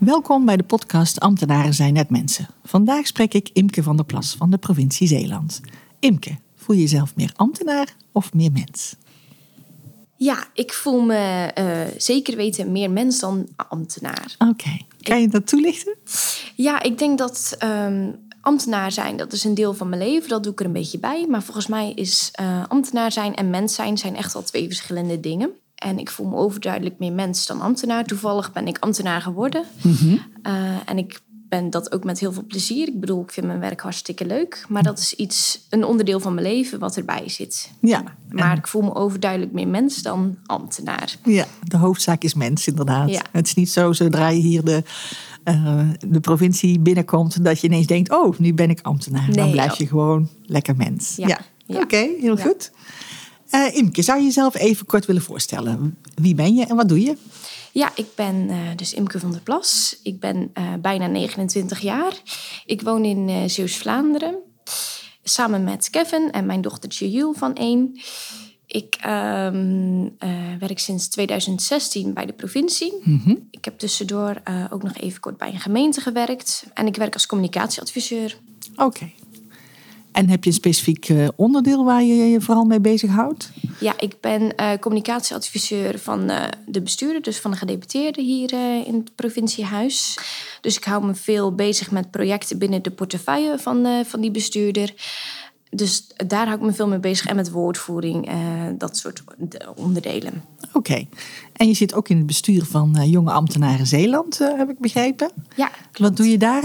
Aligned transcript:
Welkom 0.00 0.44
bij 0.44 0.56
de 0.56 0.62
podcast 0.62 1.20
Ambtenaren 1.20 1.74
zijn 1.74 1.92
net 1.92 2.10
mensen. 2.10 2.48
Vandaag 2.64 3.06
spreek 3.06 3.34
ik 3.34 3.50
Imke 3.52 3.82
van 3.82 3.96
der 3.96 4.04
Plas 4.04 4.34
van 4.34 4.50
de 4.50 4.58
provincie 4.58 5.06
Zeeland. 5.06 5.60
Imke, 5.98 6.36
voel 6.56 6.76
je 6.76 6.82
jezelf 6.82 7.16
meer 7.16 7.32
ambtenaar 7.36 7.94
of 8.12 8.34
meer 8.34 8.52
mens? 8.52 8.96
Ja, 10.16 10.46
ik 10.54 10.72
voel 10.72 11.00
me 11.00 11.50
uh, 11.58 11.98
zeker 11.98 12.36
weten 12.36 12.72
meer 12.72 12.90
mens 12.90 13.18
dan 13.18 13.48
ambtenaar. 13.56 14.34
Oké, 14.38 14.78
kan 15.02 15.20
je 15.20 15.28
dat 15.28 15.46
toelichten? 15.46 15.96
Ja, 16.56 16.82
ik 16.82 16.98
denk 16.98 17.18
dat 17.18 17.56
um, 17.64 18.18
ambtenaar 18.40 18.92
zijn, 18.92 19.16
dat 19.16 19.32
is 19.32 19.44
een 19.44 19.54
deel 19.54 19.74
van 19.74 19.88
mijn 19.88 20.02
leven. 20.02 20.28
Dat 20.28 20.42
doe 20.42 20.52
ik 20.52 20.60
er 20.60 20.66
een 20.66 20.72
beetje 20.72 20.98
bij. 20.98 21.26
Maar 21.28 21.42
volgens 21.42 21.66
mij 21.66 21.92
is 21.92 22.30
uh, 22.40 22.64
ambtenaar 22.68 23.12
zijn 23.12 23.34
en 23.34 23.50
mens 23.50 23.74
zijn, 23.74 23.98
zijn 23.98 24.16
echt 24.16 24.32
wel 24.32 24.42
twee 24.42 24.66
verschillende 24.66 25.20
dingen. 25.20 25.50
En 25.80 25.98
ik 25.98 26.10
voel 26.10 26.26
me 26.26 26.36
overduidelijk 26.36 26.98
meer 26.98 27.12
mens 27.12 27.46
dan 27.46 27.60
ambtenaar. 27.60 28.04
Toevallig 28.04 28.52
ben 28.52 28.66
ik 28.66 28.78
ambtenaar 28.78 29.20
geworden. 29.20 29.64
Mm 29.82 29.94
-hmm. 29.94 30.20
uh, 30.42 30.52
en 30.84 30.98
ik 30.98 31.20
ben 31.48 31.70
dat 31.70 31.92
ook 31.92 32.04
met 32.04 32.20
heel 32.20 32.32
veel 32.32 32.44
plezier. 32.46 32.88
Ik 32.88 33.00
bedoel, 33.00 33.22
ik 33.22 33.30
vind 33.30 33.46
mijn 33.46 33.60
werk 33.60 33.80
hartstikke 33.80 34.26
leuk. 34.26 34.64
Maar 34.68 34.82
dat 34.82 34.98
is 34.98 35.14
iets, 35.14 35.66
een 35.70 35.84
onderdeel 35.84 36.20
van 36.20 36.34
mijn 36.34 36.46
leven 36.46 36.78
wat 36.78 36.96
erbij 36.96 37.28
zit. 37.28 37.70
Ja. 37.80 38.04
Maar 38.28 38.56
ik 38.56 38.66
voel 38.66 38.82
me 38.82 38.94
overduidelijk 38.94 39.52
meer 39.52 39.68
mens 39.68 40.02
dan 40.02 40.36
ambtenaar. 40.46 41.16
Ja, 41.24 41.44
de 41.62 41.76
hoofdzaak 41.76 42.22
is 42.22 42.34
mens 42.34 42.66
inderdaad. 42.66 43.10
Ja. 43.10 43.22
Het 43.32 43.46
is 43.46 43.54
niet 43.54 43.70
zo 43.70 43.92
zodra 43.92 44.28
je 44.28 44.40
hier 44.40 44.64
de, 44.64 44.82
uh, 45.44 45.90
de 46.08 46.20
provincie 46.20 46.78
binnenkomt... 46.78 47.44
dat 47.44 47.60
je 47.60 47.66
ineens 47.66 47.86
denkt, 47.86 48.12
oh, 48.12 48.38
nu 48.38 48.54
ben 48.54 48.70
ik 48.70 48.80
ambtenaar. 48.82 49.26
Nee, 49.26 49.36
Dan 49.36 49.50
blijf 49.50 49.74
je 49.74 49.86
gewoon 49.86 50.28
lekker 50.42 50.76
mens. 50.76 51.16
Ja. 51.16 51.26
ja. 51.26 51.40
Oké, 51.66 51.82
okay, 51.82 52.16
heel 52.20 52.36
goed. 52.36 52.70
Uh, 53.54 53.76
Imke, 53.76 54.02
zou 54.02 54.18
je 54.18 54.24
jezelf 54.24 54.54
even 54.54 54.86
kort 54.86 55.06
willen 55.06 55.22
voorstellen? 55.22 55.98
Wie 56.14 56.34
ben 56.34 56.54
je 56.54 56.66
en 56.66 56.76
wat 56.76 56.88
doe 56.88 57.00
je? 57.00 57.16
Ja, 57.72 57.92
ik 57.94 58.06
ben 58.14 58.48
uh, 58.48 58.56
dus 58.76 58.94
Imke 58.94 59.20
van 59.20 59.32
der 59.32 59.40
Plas. 59.40 59.98
Ik 60.02 60.20
ben 60.20 60.50
uh, 60.58 60.74
bijna 60.80 61.06
29 61.06 61.80
jaar. 61.80 62.12
Ik 62.64 62.82
woon 62.82 63.04
in 63.04 63.28
uh, 63.28 63.36
Zeeuws-Vlaanderen. 63.46 64.34
Samen 65.22 65.64
met 65.64 65.90
Kevin 65.90 66.30
en 66.30 66.46
mijn 66.46 66.60
dochtertje 66.60 67.10
Jules 67.10 67.38
van 67.38 67.54
één. 67.54 68.00
Ik 68.66 68.98
um, 69.06 70.16
werk 70.58 70.78
sinds 70.78 71.08
2016 71.08 72.14
bij 72.14 72.26
de 72.26 72.32
provincie. 72.32 72.94
Mm 73.02 73.20
-hmm. 73.24 73.48
Ik 73.50 73.64
heb 73.64 73.78
tussendoor 73.78 74.42
ook 74.70 74.82
nog 74.82 74.96
even 74.96 75.20
kort 75.20 75.36
bij 75.36 75.52
een 75.52 75.60
gemeente 75.60 76.00
gewerkt. 76.00 76.64
En 76.74 76.86
ik 76.86 76.96
werk 76.96 77.14
als 77.14 77.26
communicatieadviseur. 77.26 78.38
Oké. 78.72 78.84
Okay. 78.84 79.14
En 80.12 80.28
heb 80.28 80.44
je 80.44 80.50
een 80.50 80.56
specifiek 80.56 81.08
uh, 81.08 81.28
onderdeel 81.36 81.84
waar 81.84 82.02
je 82.02 82.14
je 82.14 82.40
vooral 82.40 82.64
mee 82.64 82.80
bezighoudt? 82.80 83.50
Ja, 83.80 83.94
ik 83.98 84.20
ben 84.20 84.42
uh, 84.42 84.72
communicatieadviseur 84.80 85.98
van 85.98 86.30
uh, 86.30 86.44
de 86.66 86.82
bestuurder, 86.82 87.22
dus 87.22 87.38
van 87.38 87.50
de 87.50 87.56
gedeputeerden 87.56 88.24
hier 88.24 88.52
in 88.86 88.94
het 88.94 89.14
provinciehuis. 89.14 90.18
Dus 90.60 90.76
ik 90.76 90.84
hou 90.84 91.06
me 91.06 91.14
veel 91.14 91.54
bezig 91.54 91.90
met 91.90 92.10
projecten 92.10 92.58
binnen 92.58 92.82
de 92.82 92.90
portefeuille 92.90 93.58
van, 93.58 94.04
van 94.06 94.20
die 94.20 94.30
bestuurder. 94.30 94.94
Dus 95.70 96.06
daar 96.26 96.46
hou 96.46 96.58
ik 96.58 96.64
me 96.64 96.72
veel 96.72 96.88
mee 96.88 96.98
bezig 96.98 97.26
en 97.26 97.36
met 97.36 97.50
woordvoering, 97.50 98.30
dat 98.78 98.96
soort 98.96 99.22
onderdelen. 99.74 100.44
Oké. 100.68 100.76
Okay. 100.78 101.08
En 101.52 101.66
je 101.66 101.74
zit 101.74 101.94
ook 101.94 102.08
in 102.08 102.16
het 102.16 102.26
bestuur 102.26 102.64
van 102.64 102.96
Jonge 103.04 103.30
Ambtenaren 103.30 103.86
Zeeland, 103.86 104.38
heb 104.38 104.70
ik 104.70 104.78
begrepen. 104.78 105.30
Ja, 105.56 105.66
klopt. 105.68 105.98
Wat 105.98 106.16
doe 106.16 106.28
je 106.28 106.38
daar? 106.38 106.62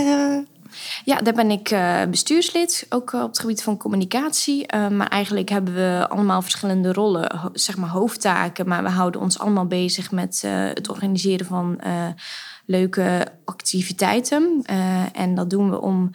Ja, 1.04 1.18
daar 1.18 1.34
ben 1.34 1.52
ik 1.52 1.72
uh, 1.72 2.04
bestuurslid, 2.10 2.86
ook 2.90 3.14
op 3.14 3.28
het 3.28 3.40
gebied 3.40 3.64
van 3.64 3.78
communicatie. 3.78 4.66
Uh, 4.76 4.88
maar 4.88 5.08
eigenlijk 5.08 5.50
hebben 5.50 5.74
we 5.74 6.06
allemaal 6.10 6.42
verschillende 6.42 6.94
rollen, 6.94 7.50
zeg 7.54 7.78
maar 7.78 7.90
hoofdtaken. 7.90 8.68
Maar 8.68 8.84
we 8.84 8.90
houden 8.90 9.22
ons 9.22 9.40
allemaal 9.40 9.66
bezig 9.66 10.12
met 10.12 10.44
het 10.48 10.90
organiseren 10.90 11.46
van 11.46 11.80
leuke 12.66 13.28
activiteiten. 13.46 14.62
en 15.14 15.36
dat 15.36 15.50
doen 15.50 15.70
we 15.70 15.82
om 15.82 16.12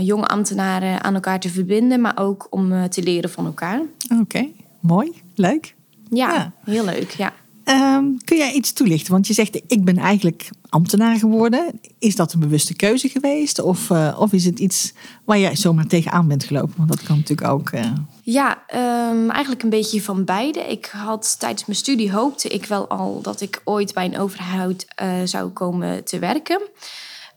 jonge 0.00 0.26
ambtenaren 0.26 1.04
aan 1.04 1.14
elkaar 1.14 1.40
te 1.40 1.48
verbinden, 1.48 2.00
maar 2.00 2.18
ook 2.18 2.46
om 2.50 2.88
te 2.88 3.02
leren 3.02 3.30
van 3.30 3.46
elkaar. 3.46 3.80
Oké, 4.04 4.20
okay. 4.20 4.54
mooi, 4.80 5.22
leuk. 5.34 5.74
Ja, 6.10 6.34
ja, 6.34 6.52
heel 6.64 6.84
leuk, 6.84 7.10
ja. 7.10 7.32
Um, 7.70 8.24
kun 8.24 8.36
jij 8.36 8.52
iets 8.52 8.72
toelichten? 8.72 9.12
Want 9.12 9.26
je 9.26 9.32
zegt, 9.32 9.60
ik 9.66 9.84
ben 9.84 9.96
eigenlijk 9.96 10.50
ambtenaar 10.68 11.16
geworden. 11.16 11.80
Is 11.98 12.16
dat 12.16 12.32
een 12.32 12.40
bewuste 12.40 12.74
keuze 12.74 13.08
geweest? 13.08 13.60
Of, 13.60 13.90
uh, 13.90 14.16
of 14.18 14.32
is 14.32 14.44
het 14.44 14.58
iets 14.58 14.92
waar 15.24 15.38
jij 15.38 15.56
zomaar 15.56 15.86
tegenaan 15.86 16.28
bent 16.28 16.44
gelopen? 16.44 16.74
Want 16.76 16.88
dat 16.88 17.02
kan 17.02 17.16
natuurlijk 17.16 17.48
ook. 17.48 17.70
Uh... 17.70 17.92
Ja, 18.22 18.62
um, 19.10 19.30
eigenlijk 19.30 19.62
een 19.62 19.70
beetje 19.70 20.02
van 20.02 20.24
beide. 20.24 20.60
Ik 20.60 20.86
had 20.86 21.36
tijdens 21.38 21.64
mijn 21.66 21.78
studie 21.78 22.12
hoopte 22.12 22.48
ik 22.48 22.64
wel 22.64 22.88
al 22.88 23.20
dat 23.22 23.40
ik 23.40 23.60
ooit 23.64 23.94
bij 23.94 24.04
een 24.04 24.18
overheid 24.18 24.86
uh, 25.02 25.08
zou 25.24 25.50
komen 25.50 26.04
te 26.04 26.18
werken. 26.18 26.60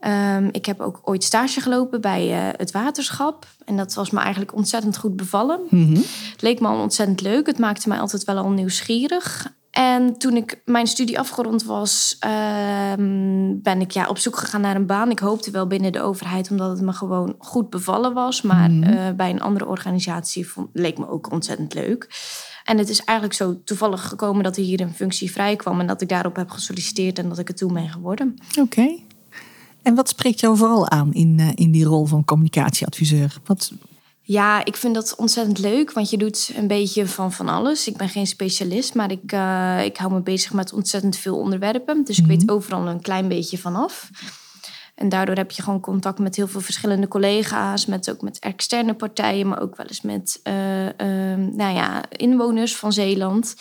Um, 0.08 0.50
ik 0.52 0.66
heb 0.66 0.80
ook 0.80 1.02
ooit 1.04 1.24
stage 1.24 1.62
gelopen 1.62 2.02
bij 2.02 2.28
het 2.58 2.72
waterschap. 2.72 3.48
En 3.66 3.78
dat 3.78 3.94
was 3.94 4.10
me 4.10 4.20
eigenlijk 4.20 4.56
ontzettend 4.56 4.98
goed 4.98 5.16
bevallen. 5.16 5.60
Mm 5.70 5.86
-hmm. 5.86 6.04
Het 6.32 6.42
leek 6.42 6.60
me 6.60 6.68
al 6.68 6.82
ontzettend 6.82 7.22
leuk. 7.22 7.46
Het 7.46 7.60
maakte 7.60 7.90
mij 7.90 8.00
altijd 8.00 8.24
wel 8.24 8.38
al 8.38 8.50
nieuwsgierig. 8.50 9.52
En 9.74 10.18
toen 10.18 10.36
ik 10.36 10.62
mijn 10.66 10.88
studie 10.88 11.20
afgerond 11.20 11.64
was, 11.64 12.18
uh, 12.26 12.94
ben 13.62 13.82
ik 13.82 13.92
ja, 13.92 14.08
op 14.08 14.18
zoek 14.18 14.38
gegaan 14.38 14.62
naar 14.62 14.76
een 14.76 14.86
baan. 14.86 15.12
Ik 15.12 15.20
hoopte 15.20 15.52
wel 15.52 15.68
binnen 15.68 15.92
de 15.92 16.02
overheid, 16.02 16.52
omdat 16.52 16.70
het 16.70 16.82
me 16.82 16.94
gewoon 16.94 17.36
goed 17.38 17.70
bevallen 17.70 18.14
was. 18.14 18.42
Maar 18.42 18.70
mm. 18.70 18.84
uh, 18.84 19.10
bij 19.12 19.30
een 19.30 19.42
andere 19.42 19.66
organisatie 19.66 20.48
vond, 20.48 20.70
leek 20.74 20.98
me 20.98 21.10
ook 21.10 21.32
ontzettend 21.32 21.74
leuk. 21.74 22.10
En 22.64 22.78
het 22.78 22.90
is 22.90 23.04
eigenlijk 23.04 23.38
zo 23.38 23.64
toevallig 23.64 24.08
gekomen 24.08 24.44
dat 24.44 24.58
er 24.58 24.64
hier 24.64 24.82
een 24.82 24.94
functie 24.94 25.32
vrij 25.32 25.56
kwam. 25.56 25.80
En 25.80 25.88
dat 25.88 26.02
ik 26.02 26.10
daarop 26.10 26.36
heb 26.36 26.50
gesolliciteerd 26.50 27.20
en 27.20 27.30
dat 27.30 27.40
ik 27.40 27.48
het 27.48 27.58
toen 27.58 27.74
ben 27.74 27.90
geworden. 27.90 28.36
Oké. 28.50 28.60
Okay. 28.60 29.06
En 29.82 29.96
wat 29.96 30.10
spreekt 30.10 30.40
jou 30.40 30.58
vooral 30.58 30.90
aan 30.90 31.14
in, 31.14 31.38
uh, 31.40 31.50
in 31.56 31.72
die 31.72 31.86
rol 31.86 32.06
van 32.06 32.26
communicatieadviseur? 32.26 33.38
Wat, 33.46 33.72
ja, 34.26 34.66
ik 34.66 34.76
vind 34.76 34.96
dat 34.96 35.16
ontzettend 35.16 35.60
leuk, 35.60 35.92
want 35.92 36.10
je 36.10 36.18
doet 36.18 36.52
een 36.56 36.68
beetje 36.68 37.08
van 37.08 37.32
van 37.32 37.50
alles. 37.50 37.88
Ik 37.88 37.98
ben 37.98 38.10
geen 38.10 38.28
specialist, 38.28 38.94
maar 38.94 39.12
ik, 39.12 39.32
uh, 39.32 39.86
ik 39.86 39.98
hou 39.98 40.14
me 40.14 40.22
bezig 40.22 40.54
met 40.54 40.74
ontzettend 40.74 41.18
veel 41.18 41.38
onderwerpen. 41.38 42.04
Dus 42.04 42.20
ik 42.20 42.26
weet 42.26 42.50
overal 42.50 42.88
een 42.88 43.02
klein 43.02 43.28
beetje 43.28 43.58
vanaf. 43.58 44.10
En 44.96 45.10
daardoor 45.10 45.36
heb 45.36 45.52
je 45.52 45.62
gewoon 45.62 45.80
contact 45.80 46.20
met 46.20 46.36
heel 46.36 46.48
veel 46.48 46.62
verschillende 46.62 47.08
collega's, 47.08 47.86
met 47.86 48.10
ook 48.10 48.22
met 48.22 48.40
externe 48.40 48.94
partijen, 48.94 49.48
maar 49.48 49.62
ook 49.62 49.76
wel 49.76 49.86
eens 49.86 50.02
met 50.02 50.40
uh, 50.44 50.86
uh, 50.86 50.92
nou 51.56 51.74
ja, 51.74 52.04
inwoners 52.10 52.76
van 52.76 52.94
Zeeland. 52.94 53.56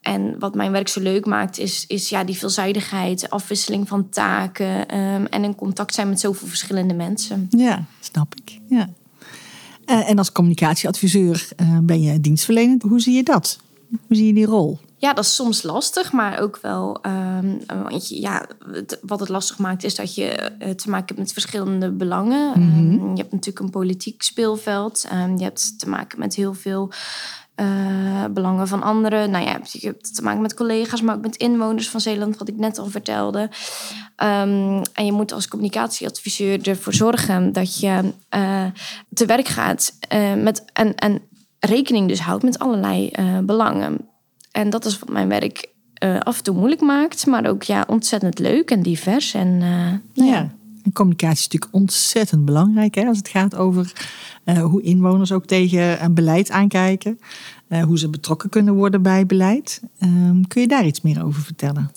En 0.00 0.38
wat 0.38 0.54
mijn 0.54 0.72
werk 0.72 0.88
zo 0.88 1.00
leuk 1.00 1.26
maakt, 1.26 1.58
is, 1.58 1.86
is 1.86 2.08
ja, 2.08 2.24
die 2.24 2.36
veelzijdigheid, 2.36 3.30
afwisseling 3.30 3.88
van 3.88 4.08
taken 4.08 4.98
um, 4.98 5.26
en 5.26 5.44
in 5.44 5.54
contact 5.54 5.94
zijn 5.94 6.08
met 6.08 6.20
zoveel 6.20 6.48
verschillende 6.48 6.94
mensen. 6.94 7.46
Ja, 7.50 7.84
snap 8.00 8.34
ik. 8.34 8.58
Ja. 8.68 8.88
Uh, 9.90 10.10
en 10.10 10.18
als 10.18 10.32
communicatieadviseur 10.32 11.48
uh, 11.60 11.78
ben 11.82 12.02
je 12.02 12.20
dienstverlenend. 12.20 12.82
Hoe 12.82 13.00
zie 13.00 13.14
je 13.14 13.22
dat? 13.22 13.58
Hoe 13.88 14.16
zie 14.16 14.26
je 14.26 14.32
die 14.32 14.46
rol? 14.46 14.78
Ja, 14.96 15.12
dat 15.12 15.24
is 15.24 15.34
soms 15.34 15.62
lastig, 15.62 16.12
maar 16.12 16.40
ook 16.40 16.58
wel. 16.62 17.00
Um, 17.06 17.60
want 17.66 18.08
je, 18.08 18.20
ja, 18.20 18.46
het, 18.72 18.98
wat 19.02 19.20
het 19.20 19.28
lastig 19.28 19.58
maakt, 19.58 19.84
is 19.84 19.94
dat 19.94 20.14
je 20.14 20.50
uh, 20.62 20.70
te 20.70 20.90
maken 20.90 21.06
hebt 21.06 21.18
met 21.18 21.32
verschillende 21.32 21.90
belangen. 21.90 22.60
Mm 22.60 22.72
-hmm. 22.72 22.92
um, 22.92 23.10
je 23.10 23.20
hebt 23.20 23.32
natuurlijk 23.32 23.64
een 23.64 23.70
politiek 23.70 24.22
speelveld. 24.22 25.06
Um, 25.12 25.36
je 25.36 25.42
hebt 25.44 25.78
te 25.78 25.88
maken 25.88 26.18
met 26.18 26.34
heel 26.34 26.54
veel 26.54 26.92
uh, 27.60 28.24
belangen 28.30 28.68
van 28.68 28.82
anderen. 28.82 29.30
Nou 29.30 29.44
ja, 29.44 29.60
je 29.72 29.86
hebt 29.86 30.14
te 30.14 30.22
maken 30.22 30.42
met 30.42 30.54
collega's, 30.54 31.00
maar 31.00 31.16
ook 31.16 31.22
met 31.22 31.36
inwoners 31.36 31.88
van 31.88 32.00
Zeeland, 32.00 32.36
wat 32.38 32.48
ik 32.48 32.56
net 32.56 32.78
al 32.78 32.86
vertelde. 32.86 33.40
Um, 33.40 34.82
en 34.92 35.04
je 35.04 35.12
moet 35.12 35.32
als 35.32 35.48
communicatieadviseur 35.48 36.68
ervoor 36.68 36.92
zorgen 36.92 37.52
dat 37.52 37.80
je 37.80 38.12
uh, 38.34 38.64
te 39.12 39.26
werk 39.26 39.48
gaat 39.48 39.92
uh, 40.14 40.34
met, 40.34 40.64
en, 40.72 40.94
en 40.94 41.20
rekening 41.58 42.08
dus 42.08 42.20
houdt 42.20 42.42
met 42.42 42.58
allerlei 42.58 43.10
belangen. 43.42 44.08
En 44.50 44.70
dat 44.70 44.84
is 44.84 44.98
wat 44.98 45.08
mijn 45.08 45.28
werk 45.28 45.68
af 46.18 46.36
en 46.38 46.44
toe 46.44 46.56
moeilijk 46.56 46.80
maakt, 46.80 47.26
maar 47.26 47.46
ook 47.46 47.62
ja, 47.62 47.84
ontzettend 47.86 48.38
leuk 48.38 48.70
en 48.70 48.82
divers. 48.82 49.34
En, 49.34 49.58
nou 49.58 50.00
ja. 50.12 50.24
ja. 50.24 50.50
En 50.82 50.92
communicatie 50.92 51.38
is 51.38 51.44
natuurlijk 51.44 51.74
ontzettend 51.74 52.44
belangrijk 52.44 52.94
hè, 52.94 53.06
als 53.06 53.18
het 53.18 53.28
gaat 53.28 53.54
over 53.54 53.92
hoe 54.60 54.82
inwoners 54.82 55.32
ook 55.32 55.46
tegen 55.46 56.04
een 56.04 56.14
beleid 56.14 56.50
aankijken. 56.50 57.18
hoe 57.86 57.98
ze 57.98 58.08
betrokken 58.08 58.48
kunnen 58.48 58.74
worden 58.74 59.02
bij 59.02 59.26
beleid. 59.26 59.82
Ehm, 59.98 60.42
kun 60.42 60.60
je 60.60 60.68
daar 60.68 60.86
iets 60.86 61.00
meer 61.00 61.24
over 61.24 61.42
vertellen? 61.42 61.90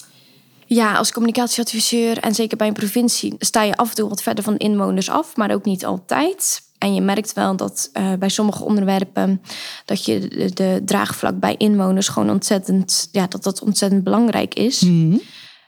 Ja, 0.66 0.96
als 0.96 1.12
communicatieadviseur 1.12 2.18
en 2.18 2.36
zeker 2.36 2.58
bij 2.58 2.68
een 2.68 2.74
provincie 2.74 3.36
sta 3.38 3.64
je 3.64 3.76
af 3.76 3.90
en 3.90 3.96
toe 3.96 4.10
wat 4.10 4.22
verder 4.22 4.44
van 4.44 4.58
inwoners 4.58 5.10
af, 5.10 5.36
maar 5.36 5.54
ook 5.54 5.66
niet 5.66 5.86
altijd. 5.86 6.62
En 6.78 6.94
je 6.94 7.02
merkt 7.02 7.34
wel 7.34 7.56
dat 7.56 7.90
uh, 7.94 8.14
bij 8.14 8.30
sommige 8.30 8.64
onderwerpen 8.64 9.42
dat 9.86 10.06
je 10.06 10.20
de, 10.54 10.82
draagvlak 10.86 11.40
bij 11.40 11.56
inwoners 11.58 12.08
gewoon 12.08 12.30
ontzettend, 12.30 13.10
ja, 13.12 13.28
dat 13.28 13.44
dat 13.44 13.62
ontzettend 13.62 14.04
belangrijk 14.04 14.54
is. 14.54 14.82
Mhm. 14.82 15.18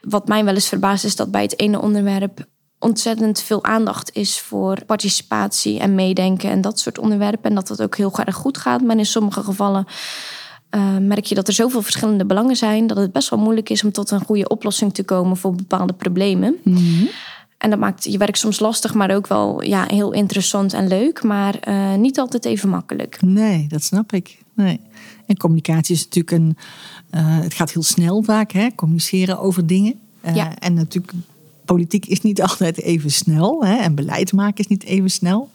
Wat 0.00 0.28
mij 0.28 0.44
wel 0.44 0.54
eens 0.54 0.68
verbaast 0.68 1.04
is 1.04 1.16
dat 1.16 1.30
bij 1.30 1.42
het 1.42 1.58
ene 1.58 1.80
onderwerp 1.80 2.46
ontzettend 2.78 3.40
veel 3.40 3.64
aandacht 3.64 4.10
is 4.14 4.40
voor 4.40 4.84
participatie 4.84 5.78
en 5.78 5.94
meedenken 5.94 6.50
en 6.50 6.60
dat 6.60 6.78
soort 6.78 6.98
onderwerpen. 6.98 7.50
En 7.50 7.54
dat 7.54 7.66
dat 7.66 7.82
ook 7.82 7.96
heel 7.96 8.18
erg 8.18 8.34
goed 8.34 8.58
gaat. 8.58 8.82
Maar 8.82 8.96
in 8.96 9.06
sommige 9.06 9.42
gevallen 9.42 9.86
uh, 10.70 10.96
merk 10.98 11.24
je 11.24 11.34
dat 11.34 11.48
er 11.48 11.54
zoveel 11.54 11.82
verschillende 11.82 12.26
belangen 12.26 12.56
zijn 12.56 12.86
dat 12.86 12.96
het 12.96 13.12
best 13.12 13.30
wel 13.30 13.38
moeilijk 13.38 13.70
is 13.70 13.84
om 13.84 13.92
tot 13.92 14.10
een 14.10 14.24
goede 14.24 14.48
oplossing 14.48 14.94
te 14.94 15.04
komen 15.04 15.36
voor 15.36 15.54
bepaalde 15.54 15.92
problemen. 15.92 16.56
Mhm. 16.64 17.04
En 17.58 17.70
dat 17.70 17.78
maakt 17.78 18.04
je 18.04 18.18
werk 18.18 18.36
soms 18.36 18.60
lastig, 18.60 18.94
maar 18.94 19.14
ook 19.14 19.26
wel 19.26 19.62
ja, 19.62 19.84
heel 19.86 20.12
interessant 20.12 20.72
en 20.72 20.88
leuk, 20.88 21.22
maar 21.22 21.68
uh, 21.68 21.94
niet 21.94 22.18
altijd 22.18 22.44
even 22.44 22.68
makkelijk. 22.68 23.22
Nee, 23.22 23.66
dat 23.68 23.82
snap 23.82 24.12
ik. 24.12 24.38
Nee. 24.54 24.80
En 25.26 25.36
communicatie 25.36 25.94
is 25.94 26.04
natuurlijk 26.04 26.36
een. 26.36 26.56
Uh, 27.14 27.40
het 27.40 27.54
gaat 27.54 27.72
heel 27.72 27.82
snel 27.82 28.22
vaak, 28.22 28.52
hè? 28.52 28.68
communiceren 28.74 29.38
over 29.38 29.66
dingen. 29.66 29.94
ja. 30.34 30.58
En 30.58 30.74
natuurlijk, 30.74 31.12
politiek 31.66 32.06
is 32.06 32.20
niet 32.20 32.42
altijd 32.48 32.80
even 32.80 33.10
snel. 33.10 33.64
Hè? 33.64 33.76
En 33.76 33.94
beleid 33.94 34.32
maken 34.32 34.58
is 34.58 34.66
niet 34.66 34.84
even 34.84 35.10
snel. 35.10 35.50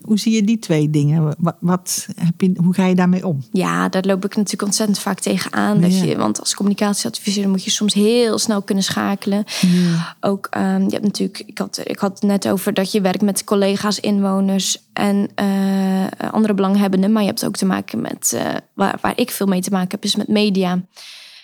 Hoe 0.00 0.18
zie 0.18 0.34
je 0.34 0.44
die 0.44 0.58
twee 0.58 0.90
dingen? 0.90 1.34
Wat, 1.38 1.56
wat 1.60 2.08
heb 2.16 2.40
je, 2.40 2.52
hoe 2.62 2.74
ga 2.74 2.86
je 2.86 2.94
daarmee 2.94 3.26
om? 3.26 3.44
Ja, 3.52 3.88
daar 3.88 4.04
loop 4.04 4.24
ik 4.24 4.36
natuurlijk 4.36 4.62
ontzettend 4.62 4.98
vaak 4.98 5.20
tegen 5.20 5.80
Dat 5.80 6.00
je, 6.00 6.16
want 6.16 6.40
als 6.40 6.54
communicatieadviseur 6.54 7.48
moet 7.48 7.64
je 7.64 7.70
soms 7.70 7.94
heel 7.94 8.38
snel 8.38 8.62
kunnen 8.62 8.84
schakelen. 8.84 9.44
Ja. 9.60 10.16
Ook, 10.20 10.48
um, 10.56 10.82
je 10.82 10.90
hebt 10.90 11.04
natuurlijk, 11.04 11.42
ik 11.46 11.58
had, 11.58 11.80
ik 11.84 11.98
had 11.98 12.12
het 12.12 12.22
net 12.22 12.48
over 12.48 12.74
dat 12.74 12.92
je 12.92 13.00
werkt 13.00 13.22
met 13.22 13.44
collega's, 13.44 14.00
inwoners 14.00 14.82
en 14.92 15.28
uh, 15.42 16.30
andere 16.30 16.54
belanghebbenden. 16.54 17.12
Maar 17.12 17.22
je 17.22 17.28
hebt 17.28 17.46
ook 17.46 17.56
te 17.56 17.66
maken 17.66 18.00
met, 18.00 18.32
uh, 18.34 18.54
waar, 18.74 18.98
waar 19.00 19.18
ik 19.18 19.30
veel 19.30 19.46
mee 19.46 19.60
te 19.60 19.70
maken 19.70 19.90
heb, 19.90 20.04
is 20.04 20.16
met 20.16 20.28
media 20.28 20.82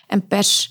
en 0.07 0.27
pers. 0.27 0.71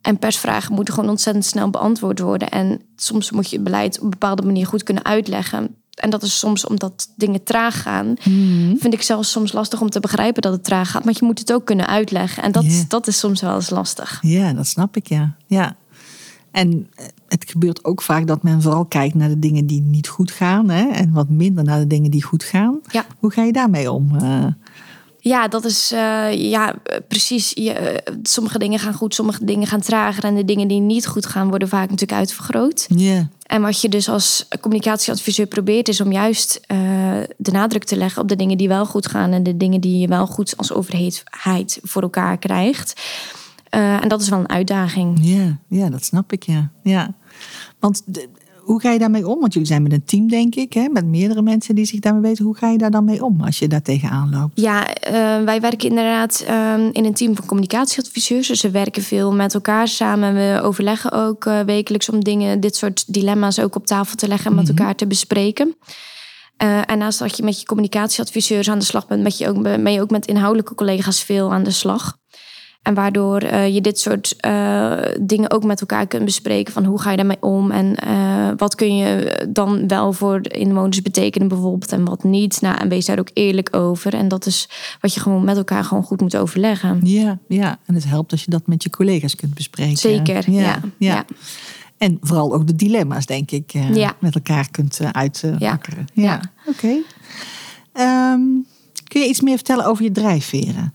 En 0.00 0.18
persvragen 0.18 0.74
moeten 0.74 0.94
gewoon 0.94 1.10
ontzettend 1.10 1.44
snel 1.44 1.70
beantwoord 1.70 2.18
worden. 2.18 2.48
En 2.48 2.80
soms 2.96 3.30
moet 3.30 3.50
je 3.50 3.56
het 3.56 3.64
beleid 3.64 3.96
op 3.98 4.04
een 4.04 4.10
bepaalde 4.10 4.42
manier 4.42 4.66
goed 4.66 4.82
kunnen 4.82 5.04
uitleggen 5.04 5.74
en 6.00 6.10
dat 6.10 6.22
is 6.22 6.38
soms 6.38 6.66
omdat 6.66 7.08
dingen 7.16 7.42
traag 7.42 7.82
gaan, 7.82 8.14
hmm. 8.20 8.76
vind 8.78 8.94
ik 8.94 9.02
zelfs 9.02 9.30
soms 9.30 9.52
lastig 9.52 9.80
om 9.80 9.90
te 9.90 10.00
begrijpen 10.00 10.42
dat 10.42 10.52
het 10.52 10.64
traag 10.64 10.90
gaat. 10.90 11.04
Maar 11.04 11.14
je 11.18 11.24
moet 11.24 11.38
het 11.38 11.52
ook 11.52 11.64
kunnen 11.64 11.86
uitleggen. 11.86 12.42
En 12.42 12.52
dat, 12.52 12.84
dat 12.88 13.06
is 13.06 13.18
soms 13.18 13.40
wel 13.40 13.54
eens 13.54 13.70
lastig. 13.70 14.18
Ja, 14.22 14.52
dat 14.52 14.66
snap 14.66 14.96
ik, 14.96 15.06
ja. 15.06 15.36
ja. 15.46 15.76
En 16.50 16.88
eh, 16.94 17.04
het 17.28 17.50
gebeurt 17.50 17.84
ook 17.84 18.02
vaak 18.02 18.26
dat 18.26 18.42
men 18.42 18.62
vooral 18.62 18.84
kijkt 18.84 19.14
naar 19.14 19.28
de 19.28 19.38
dingen 19.38 19.66
die 19.66 19.80
niet 19.80 20.08
goed 20.08 20.30
gaan. 20.30 20.68
Hè? 20.68 20.88
En 20.88 21.12
wat 21.12 21.28
minder 21.28 21.64
naar 21.64 21.78
de 21.78 21.86
dingen 21.86 22.10
die 22.10 22.22
goed 22.22 22.44
gaan. 22.44 22.80
Ja. 22.90 23.06
Hoe 23.18 23.30
ga 23.30 23.42
je 23.42 23.52
daarmee 23.52 23.92
om? 23.92 24.14
Uh... 24.14 24.46
Ja, 25.20 25.48
dat 25.48 25.64
is 25.64 25.92
uh, 25.92 26.50
ja, 26.50 26.74
precies. 27.08 27.50
Je, 27.54 28.02
sommige 28.22 28.58
dingen 28.58 28.78
gaan 28.78 28.94
goed, 28.94 29.14
sommige 29.14 29.44
dingen 29.44 29.66
gaan 29.66 29.80
trager. 29.80 30.24
En 30.24 30.34
de 30.34 30.44
dingen 30.44 30.68
die 30.68 30.80
niet 30.80 31.06
goed 31.06 31.26
gaan, 31.26 31.48
worden 31.48 31.68
vaak 31.68 31.90
natuurlijk 31.90 32.18
uitvergroot. 32.18 32.86
Ja. 32.88 33.28
En 33.42 33.62
wat 33.62 33.80
je 33.80 33.88
dus 33.88 34.08
als 34.08 34.48
communicatieadviseur 34.60 35.46
probeert, 35.46 35.88
is 35.88 36.00
om 36.00 36.12
juist 36.12 36.60
uh, 36.72 36.78
de 37.36 37.50
nadruk 37.50 37.84
te 37.84 37.96
leggen 37.96 38.22
op 38.22 38.28
de 38.28 38.36
dingen 38.36 38.56
die 38.56 38.68
wel 38.68 38.86
goed 38.86 39.06
gaan 39.06 39.32
en 39.32 39.42
de 39.42 39.56
dingen 39.56 39.80
die 39.80 39.98
je 39.98 40.08
wel 40.08 40.26
goed 40.26 40.56
als 40.56 40.72
overheid 40.72 41.78
voor 41.82 42.02
elkaar 42.02 42.38
krijgt. 42.38 43.00
En 43.70 44.08
dat 44.08 44.20
is 44.20 44.28
wel 44.28 44.38
een 44.38 44.48
uitdaging. 44.48 45.18
Ja, 45.22 45.58
ja 45.68 45.90
dat 45.90 46.04
snap 46.04 46.32
ik, 46.32 46.42
ja. 46.42 46.70
ja. 46.82 47.14
Want 47.78 48.02
hoe 48.70 48.80
ga 48.80 48.90
je 48.90 48.98
daarmee 48.98 49.28
om? 49.28 49.40
Want 49.40 49.52
jullie 49.52 49.68
zijn 49.68 49.82
met 49.82 49.92
een 49.92 50.04
team, 50.04 50.28
denk 50.28 50.54
ik, 50.54 50.72
hè? 50.72 50.88
met 50.88 51.04
meerdere 51.04 51.42
mensen 51.42 51.74
die 51.74 51.84
zich 51.84 52.00
daarmee 52.00 52.22
weten. 52.22 52.44
Hoe 52.44 52.56
ga 52.56 52.70
je 52.70 52.78
daar 52.78 52.90
dan 52.90 53.04
mee 53.04 53.24
om 53.24 53.40
als 53.40 53.58
je 53.58 53.68
daar 53.68 53.82
tegenaan 53.82 54.30
loopt? 54.30 54.60
Ja, 54.60 54.86
uh, 54.88 55.44
wij 55.44 55.60
werken 55.60 55.88
inderdaad 55.88 56.44
uh, 56.48 56.74
in 56.92 57.04
een 57.04 57.14
team 57.14 57.36
van 57.36 57.46
communicatieadviseurs. 57.46 58.48
Dus 58.48 58.62
we 58.62 58.70
werken 58.70 59.02
veel 59.02 59.32
met 59.32 59.54
elkaar 59.54 59.88
samen. 59.88 60.34
We 60.34 60.60
overleggen 60.62 61.12
ook 61.12 61.44
uh, 61.44 61.60
wekelijks 61.60 62.08
om 62.08 62.24
dingen, 62.24 62.60
dit 62.60 62.76
soort 62.76 63.12
dilemma's 63.12 63.58
ook 63.58 63.76
op 63.76 63.86
tafel 63.86 64.16
te 64.16 64.28
leggen 64.28 64.50
en 64.50 64.56
met 64.56 64.64
mm 64.64 64.70
-hmm. 64.70 64.78
elkaar 64.78 64.96
te 64.96 65.06
bespreken. 65.06 65.76
en 66.86 66.98
naast 66.98 67.18
dat 67.18 67.36
je 67.36 67.42
met 67.42 67.60
je 67.60 67.66
communicatieadviseurs 67.66 68.70
aan 68.70 68.78
de 68.78 68.84
slag 68.84 69.06
bent, 69.06 69.22
ben 69.22 69.32
je 69.36 69.48
ook, 69.48 69.62
ben 69.62 69.92
je 69.92 70.00
ook 70.00 70.10
met 70.10 70.26
inhoudelijke 70.26 70.74
collega's 70.74 71.22
veel 71.22 71.52
aan 71.52 71.62
de 71.62 71.70
slag. 71.70 72.18
En 72.82 72.94
waardoor 72.94 73.42
uh, 73.42 73.74
je 73.74 73.80
dit 73.80 73.98
soort 73.98 74.36
uh, 74.46 74.98
dingen 75.20 75.50
ook 75.50 75.64
met 75.64 75.80
elkaar 75.80 76.06
kunt 76.06 76.24
bespreken. 76.24 76.72
Van 76.72 76.84
hoe 76.84 77.00
ga 77.00 77.10
je 77.10 77.16
daarmee 77.16 77.42
om? 77.42 77.70
En 77.70 77.96
uh, 78.06 78.48
wat 78.56 78.74
kun 78.74 78.96
je 78.96 79.46
dan 79.48 79.88
wel 79.88 80.12
voor 80.12 80.42
de 80.42 80.48
inwoners 80.48 81.02
betekenen 81.02 81.48
bijvoorbeeld 81.48 81.92
en 81.92 82.04
wat 82.04 82.24
niet? 82.24 82.60
Nou, 82.60 82.76
en 82.78 82.88
wees 82.88 83.06
daar 83.06 83.18
ook 83.18 83.30
eerlijk 83.32 83.76
over. 83.76 84.14
En 84.14 84.28
dat 84.28 84.46
is 84.46 84.68
wat 85.00 85.14
je 85.14 85.20
gewoon 85.20 85.44
met 85.44 85.56
elkaar 85.56 85.84
gewoon 85.84 86.02
goed 86.02 86.20
moet 86.20 86.36
overleggen. 86.36 87.00
Ja, 87.02 87.38
ja. 87.48 87.78
en 87.86 87.94
het 87.94 88.04
helpt 88.04 88.32
als 88.32 88.44
je 88.44 88.50
dat 88.50 88.66
met 88.66 88.82
je 88.82 88.90
collega's 88.90 89.36
kunt 89.36 89.54
bespreken. 89.54 89.96
Zeker, 89.96 90.50
ja. 90.50 90.60
ja. 90.60 90.80
ja. 90.98 91.24
En 91.98 92.18
vooral 92.20 92.54
ook 92.54 92.66
de 92.66 92.76
dilemma's, 92.76 93.26
denk 93.26 93.50
ik, 93.50 93.72
ja. 93.92 94.14
met 94.18 94.34
elkaar 94.34 94.70
kunt 94.70 95.00
uitwakkeren. 95.12 96.06
Ja. 96.12 96.22
ja. 96.22 96.40
Oké. 96.66 97.02
Okay. 97.92 98.32
Um, 98.32 98.66
kun 99.08 99.20
je 99.20 99.28
iets 99.28 99.40
meer 99.40 99.56
vertellen 99.56 99.84
over 99.84 100.04
je 100.04 100.12
drijfveren? 100.12 100.94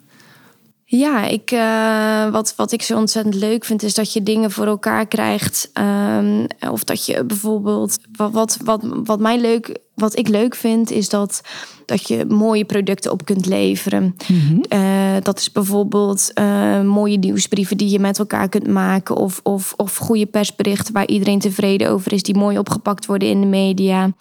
Ja, 0.88 1.26
ik, 1.26 1.52
uh, 1.52 2.32
wat, 2.32 2.54
wat 2.56 2.72
ik 2.72 2.82
zo 2.82 2.98
ontzettend 2.98 3.36
leuk 3.36 3.66
vind, 3.66 3.84
is 3.84 3.94
dat 3.94 4.14
je 4.14 4.24
dingen 4.24 4.52
voor 4.52 4.66
elkaar 4.66 5.08
krijgt. 5.08 5.72
Um, 6.18 6.48
of 6.70 6.84
dat 6.84 7.06
je 7.06 7.24
bijvoorbeeld. 7.24 7.98
Wat, 8.16 8.32
wat, 8.32 8.58
wat, 8.64 8.82
wat, 9.04 9.20
mij 9.20 9.40
leuk, 9.40 9.80
wat 9.94 10.18
ik 10.18 10.28
leuk 10.28 10.56
vind, 10.56 10.92
is 10.92 11.10
dat, 11.10 11.42
dat 11.86 12.08
je 12.08 12.26
mooie 12.26 12.66
producten 12.66 13.12
op 13.12 13.26
kunt 13.26 13.46
leveren. 13.46 14.16
Mm 14.28 14.40
-hmm. 14.40 14.80
uh, 14.80 15.22
dat 15.22 15.40
is 15.40 15.52
bijvoorbeeld 15.52 16.32
uh, 16.36 16.82
mooie 16.82 17.18
nieuwsbrieven 17.18 17.78
die 17.78 17.90
je 17.90 18.00
met 18.00 18.20
elkaar 18.20 18.50
kunt 18.50 18.68
maken. 18.68 19.16
Of, 19.16 19.40
of, 19.44 19.74
of 19.78 19.98
goede 19.98 20.26
persberichten 20.26 20.94
waar 20.94 21.08
iedereen 21.08 21.40
tevreden 21.40 21.90
over 21.90 22.14
is, 22.14 22.24
die 22.24 22.38
mooi 22.38 22.58
opgepakt 22.58 23.06
worden 23.06 23.28
in 23.28 23.42
de 23.42 23.48
media. 23.48 24.12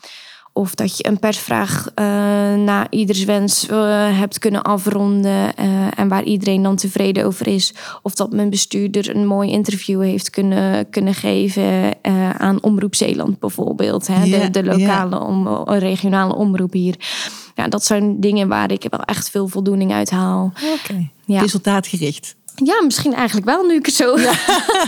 Of 0.56 0.74
dat 0.74 0.96
je 0.96 1.06
een 1.06 1.18
persvraag 1.18 1.86
uh, 1.94 2.04
na 2.54 2.90
ieders 2.90 3.24
wens 3.24 3.68
uh, 3.68 4.18
hebt 4.18 4.38
kunnen 4.38 4.62
afronden. 4.62 5.52
Uh, 5.60 5.98
en 5.98 6.08
waar 6.08 6.24
iedereen 6.24 6.62
dan 6.62 6.76
tevreden 6.76 7.24
over 7.24 7.46
is. 7.46 7.74
Of 8.02 8.14
dat 8.14 8.32
mijn 8.32 8.50
bestuurder 8.50 9.16
een 9.16 9.26
mooi 9.26 9.50
interview 9.50 10.02
heeft 10.02 10.30
kunnen, 10.30 10.90
kunnen 10.90 11.14
geven 11.14 11.92
aan 12.38 12.62
Omroep 12.62 12.94
Zeeland 12.94 13.38
bijvoorbeeld. 13.38 14.06
Hè? 14.06 14.24
Yeah, 14.24 14.42
de, 14.42 14.50
de 14.50 14.64
lokale, 14.64 15.20
om, 15.20 15.48
regionale 15.64 16.34
omroep 16.34 16.72
hier. 16.72 16.94
Ja, 17.54 17.68
dat 17.68 17.84
zijn 17.84 18.20
dingen 18.20 18.48
waar 18.48 18.72
ik 18.72 18.86
wel 18.90 19.00
echt 19.00 19.30
veel 19.30 19.48
voldoening 19.48 19.92
uit 19.92 20.10
haal. 20.10 20.44
Oké, 20.44 20.92
okay. 20.92 21.10
ja. 21.24 21.40
resultaatgericht. 21.40 22.36
Ja, 22.54 22.82
misschien 22.84 23.14
eigenlijk 23.14 23.46
wel, 23.46 23.64
nu 23.64 23.74
ik 23.74 23.86
het 23.86 23.94
zo... 23.94 24.18
Ja. 24.18 24.32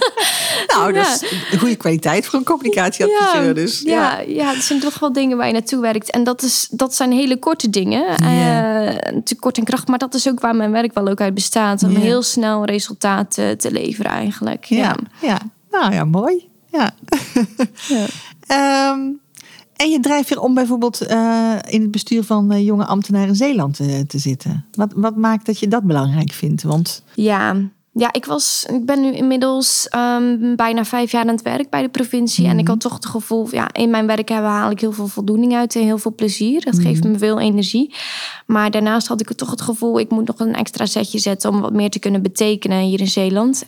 nou, 0.75 0.93
dat 0.93 1.07
is 1.07 1.59
goede 1.59 1.77
kwaliteit 1.77 2.27
voor 2.27 2.39
een 2.39 2.45
communicatieadviseur. 2.45 3.45
Ja, 3.45 3.53
dus. 3.53 3.81
Ja, 3.81 4.19
ja. 4.19 4.25
ja, 4.27 4.55
het 4.55 4.63
zijn 4.63 4.81
toch 4.81 4.99
wel 4.99 5.13
dingen 5.13 5.37
waar 5.37 5.47
je 5.47 5.53
naartoe 5.53 5.81
werkt. 5.81 6.11
En 6.11 6.25
dat, 6.25 6.43
is, 6.43 6.69
dat 6.71 6.95
zijn 6.95 7.13
hele 7.13 7.39
korte 7.39 7.71
dingen. 7.71 8.05
Ja. 8.17 8.83
Uh, 8.83 8.87
natuurlijk 8.95 9.41
kort 9.41 9.59
en 9.59 9.65
kracht, 9.65 9.89
maar 9.89 9.99
dat 9.99 10.15
is 10.15 10.29
ook 10.29 10.41
waar 10.41 10.57
mijn 10.57 10.71
werk 10.71 10.95
wel 10.95 11.09
ook 11.09 11.21
uit 11.21 11.35
bestaat. 11.35 11.83
Om 11.83 11.91
Ja. 11.91 11.99
heel 11.99 12.23
snel 12.23 12.65
resultaten 12.65 13.59
te 13.59 13.71
leveren 13.71 14.11
eigenlijk. 14.11 14.65
Ja. 14.65 14.77
Ja, 14.79 14.97
ja. 15.29 15.39
nou 15.71 15.93
ja, 15.95 16.05
mooi. 16.05 16.49
Ja. 16.71 16.95
Ja. 17.89 18.07
En 19.77 19.91
je 19.91 20.01
drijft 20.01 20.29
weer 20.29 20.41
om 20.41 20.55
bijvoorbeeld 20.55 21.01
eh, 21.01 21.53
in 21.69 21.81
het 21.81 21.91
bestuur 21.91 22.25
van 22.25 22.51
eh, 22.53 22.65
jonge 22.65 22.85
ambtenaren 22.87 23.29
in 23.29 23.35
Zeeland 23.35 23.81
eh, 23.81 23.99
te 24.01 24.19
zitten. 24.19 24.65
Wat, 24.73 24.93
wat 24.95 25.17
maakt 25.17 25.47
dat 25.47 25.59
je 25.59 25.69
dat 25.69 25.83
belangrijk 25.83 26.33
vindt? 26.33 26.63
Want 26.63 27.03
Ja. 27.15 27.55
Ja, 27.99 28.13
ik, 28.13 28.25
was, 28.25 28.67
ik 28.73 28.87
ben 28.87 29.01
nu 29.01 29.13
inmiddels 29.13 29.89
ehm, 29.89 30.55
bijna 30.57 30.85
vijf 30.85 31.11
jaar 31.13 31.23
aan 31.23 31.29
het 31.29 31.43
werk 31.43 31.71
bij 31.71 31.83
de 31.83 31.89
provincie. 31.89 32.47
En 32.47 32.57
ik 32.59 32.63
Mhm. 32.63 32.71
had 32.71 32.81
toch 32.81 32.95
het 32.95 33.07
gevoel, 33.07 33.49
ja, 33.51 33.73
in 33.73 33.91
mijn 33.91 34.07
werk 34.07 34.29
hebben 34.29 34.51
haal 34.51 34.71
ik 34.71 34.81
heel 34.81 34.93
veel 34.93 35.07
voldoening 35.07 35.55
uit 35.55 35.75
en 35.77 35.83
heel 35.83 35.99
veel 35.99 36.15
plezier. 36.15 36.65
Dat 36.65 36.79
geeft 36.79 37.03
Mhm. 37.03 37.13
me 37.13 37.19
veel 37.19 37.41
energie. 37.41 37.95
Maar 38.47 38.71
daarnaast 38.71 39.07
had 39.07 39.21
ik 39.21 39.33
toch 39.33 39.51
het 39.51 39.61
gevoel, 39.61 39.99
ik 39.99 40.11
moet 40.11 40.27
nog 40.27 40.39
een 40.39 40.55
extra 40.55 40.87
zetje 40.87 41.19
zetten 41.19 41.51
om 41.51 41.61
wat 41.61 41.73
meer 41.73 41.91
te 41.91 41.99
kunnen 41.99 42.23
betekenen 42.23 42.81
hier 42.81 43.01
in 43.01 43.09
Zeeland. 43.09 43.67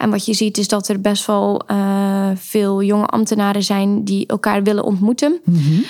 En 0.00 0.10
wat 0.10 0.24
je 0.24 0.34
ziet 0.34 0.58
is 0.58 0.68
dat 0.68 0.88
er 0.88 1.00
best 1.00 1.26
wel 1.26 1.62
eh, 1.66 2.30
veel 2.34 2.82
jonge 2.82 3.06
ambtenaren 3.06 3.62
zijn 3.62 4.04
die 4.04 4.26
elkaar 4.26 4.62
willen 4.62 4.84
ontmoeten. 4.84 5.40
Mhm. 5.44 5.80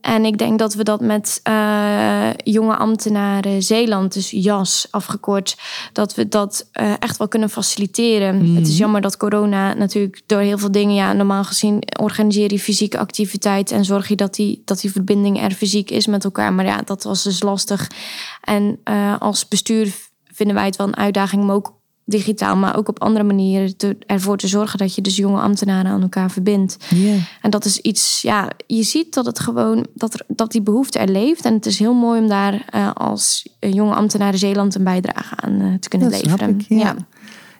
En 0.00 0.24
ik 0.24 0.38
denk 0.38 0.58
dat 0.58 0.74
we 0.74 0.84
dat 0.84 1.00
met 1.00 1.40
uh, 1.48 2.28
jonge 2.34 2.76
ambtenaren 2.76 3.62
Zeeland, 3.62 4.12
dus 4.12 4.30
JAS 4.30 4.86
afgekort, 4.90 5.56
dat 5.92 6.14
we 6.14 6.28
dat 6.28 6.68
uh, 6.80 6.92
echt 6.98 7.16
wel 7.16 7.28
kunnen 7.28 7.50
faciliteren. 7.50 8.36
Mm. 8.36 8.56
Het 8.56 8.68
is 8.68 8.78
jammer 8.78 9.00
dat 9.00 9.16
corona 9.16 9.74
natuurlijk 9.74 10.22
door 10.26 10.40
heel 10.40 10.58
veel 10.58 10.70
dingen, 10.70 10.94
ja, 10.94 11.12
normaal 11.12 11.44
gezien 11.44 11.82
organiseer 12.00 12.52
je 12.52 12.58
fysieke 12.58 12.98
activiteit 12.98 13.70
en 13.70 13.84
zorg 13.84 14.08
je 14.08 14.16
dat 14.16 14.34
die, 14.34 14.62
dat 14.64 14.80
die 14.80 14.92
verbinding 14.92 15.42
er 15.42 15.50
fysiek 15.50 15.90
is 15.90 16.06
met 16.06 16.24
elkaar. 16.24 16.52
Maar 16.52 16.64
ja, 16.64 16.82
dat 16.84 17.02
was 17.02 17.22
dus 17.22 17.42
lastig. 17.42 17.90
En 18.40 18.78
uh, 18.84 19.20
als 19.20 19.48
bestuur 19.48 19.94
vinden 20.24 20.54
wij 20.54 20.64
het 20.64 20.76
wel 20.76 20.86
een 20.86 20.96
uitdaging 20.96 21.42
om 21.42 21.50
ook 21.50 21.79
digitaal, 22.10 22.56
maar 22.56 22.76
ook 22.76 22.88
op 22.88 23.00
andere 23.00 23.24
manieren 23.24 23.76
te, 23.76 23.96
ervoor 24.06 24.36
te 24.36 24.48
zorgen 24.48 24.78
dat 24.78 24.94
je 24.94 25.02
dus 25.02 25.16
jonge 25.16 25.40
ambtenaren 25.40 25.90
aan 25.90 26.02
elkaar 26.02 26.30
verbindt. 26.30 26.76
Yeah. 26.88 27.18
En 27.40 27.50
dat 27.50 27.64
is 27.64 27.78
iets, 27.78 28.22
ja, 28.22 28.50
je 28.66 28.82
ziet 28.82 29.14
dat 29.14 29.26
het 29.26 29.38
gewoon, 29.38 29.86
dat, 29.94 30.14
er, 30.14 30.22
dat 30.28 30.52
die 30.52 30.62
behoefte 30.62 30.98
er 30.98 31.10
leeft. 31.10 31.44
En 31.44 31.54
het 31.54 31.66
is 31.66 31.78
heel 31.78 31.94
mooi 31.94 32.20
om 32.20 32.28
daar 32.28 32.68
uh, 32.74 32.90
als 32.94 33.48
jonge 33.60 33.94
ambtenaren 33.94 34.38
Zeeland 34.38 34.74
een 34.74 34.84
bijdrage 34.84 35.36
aan 35.36 35.60
uh, 35.60 35.74
te 35.74 35.88
kunnen 35.88 36.10
dat 36.10 36.22
leveren. 36.22 36.58
Ik, 36.58 36.64
ja. 36.68 36.76
ja. 36.76 36.96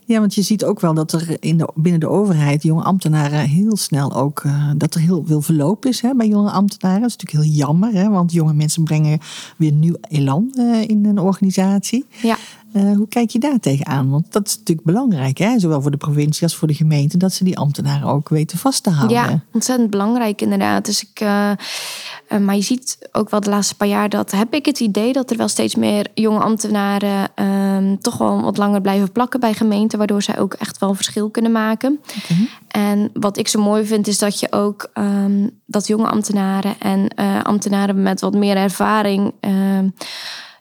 Ja, 0.05 0.21
want 0.21 0.35
je 0.35 0.43
ziet 0.43 0.65
ook 0.65 0.81
wel 0.81 0.95
dat 0.95 1.13
er 1.13 1.37
in 1.41 1.59
de, 1.59 1.69
binnen 1.75 2.01
de 2.01 2.09
overheid 2.09 2.63
jonge 2.63 2.83
ambtenaren 2.83 3.41
heel 3.41 3.77
snel 3.77 4.15
ook 4.15 4.43
uh, 4.47 4.71
dat 4.77 4.95
er 4.95 5.01
heel 5.01 5.23
veel 5.27 5.43
verloop 5.43 5.87
is 5.87 6.01
hè, 6.01 6.15
bij 6.15 6.29
jonge 6.29 6.51
ambtenaren. 6.51 7.01
Dat 7.01 7.11
is 7.11 7.17
natuurlijk 7.17 7.47
heel 7.47 7.57
jammer, 7.57 7.93
hè, 7.93 8.09
want 8.09 8.33
jonge 8.33 8.53
mensen 8.53 8.85
brengen 8.85 9.19
weer 9.57 9.73
nieuw 9.73 9.97
elan 10.09 10.53
uh, 10.55 10.83
in 10.83 11.05
een 11.05 11.19
organisatie. 11.19 12.05
Ja. 12.23 12.37
Uh, 12.73 12.97
hoe 12.97 13.09
kijk 13.09 13.31
je 13.31 13.39
daar 13.39 13.61
tegenaan? 13.61 14.11
Want 14.11 14.33
dat 14.33 14.47
is 14.47 14.59
natuurlijk 14.59 14.87
belangrijk, 14.87 15.39
hè? 15.39 15.59
zowel 15.59 15.83
voor 15.83 15.91
de 15.91 15.97
provincie 15.97 16.43
als 16.43 16.57
voor 16.57 16.69
de 16.69 16.75
gemeente, 16.75 17.17
dat 17.17 17.33
ze 17.33 17.45
die 17.45 17.59
ambtenaren 17.59 18.09
ook 18.09 18.29
weten 18.29 18.59
vast 18.59 18.83
te 18.83 18.91
houden. 18.91 19.17
Ja, 19.17 19.41
ontzettend 19.53 19.91
belangrijk 19.91 20.41
inderdaad. 20.41 20.85
Dus 20.85 21.03
ik, 21.03 21.21
uh, 21.21 21.51
uh, 22.29 22.39
maar 22.39 22.55
je 22.55 22.63
ziet 22.63 23.09
ook 23.13 23.31
wel 23.31 23.41
de 23.41 23.51
laatste 23.51 23.77
paar 23.77 23.89
jaar 23.89 24.09
dat 24.09 24.31
heb 24.31 24.55
ik 24.55 24.67
het 24.67 24.81
idee 24.81 25.13
dat 25.13 25.31
er 25.31 25.37
wel 25.37 25.49
steeds 25.49 25.75
meer 25.75 26.07
jonge 26.15 26.41
ambtenaren 26.41 27.29
ehm, 27.35 27.97
toch 27.97 28.19
wel 28.19 28.43
wat 28.43 28.57
langer 28.57 28.81
blijven 28.81 29.13
plakken 29.13 29.41
bij 29.41 29.55
gemeenten, 29.55 29.99
waardoor 29.99 30.23
zij 30.23 30.39
ook 30.39 30.55
echt 30.55 30.79
wel 30.79 30.89
een 30.89 30.95
verschil 30.95 31.31
kunnen 31.31 31.53
maken. 31.53 32.01
Okay. 32.25 32.49
En 32.69 33.11
wat 33.13 33.39
ik 33.39 33.49
zo 33.49 33.63
mooi 33.63 33.85
vind 33.87 34.07
is 34.07 34.19
dat 34.19 34.41
je 34.41 34.53
ook 34.53 34.91
um, 34.95 35.51
dat 35.67 35.87
jonge 35.87 36.09
ambtenaren 36.09 36.75
en 36.79 37.15
ambtenaren 37.43 38.03
met 38.03 38.21
wat 38.21 38.35
meer 38.35 38.57
ervaring 38.57 39.33
ehm, 39.41 39.89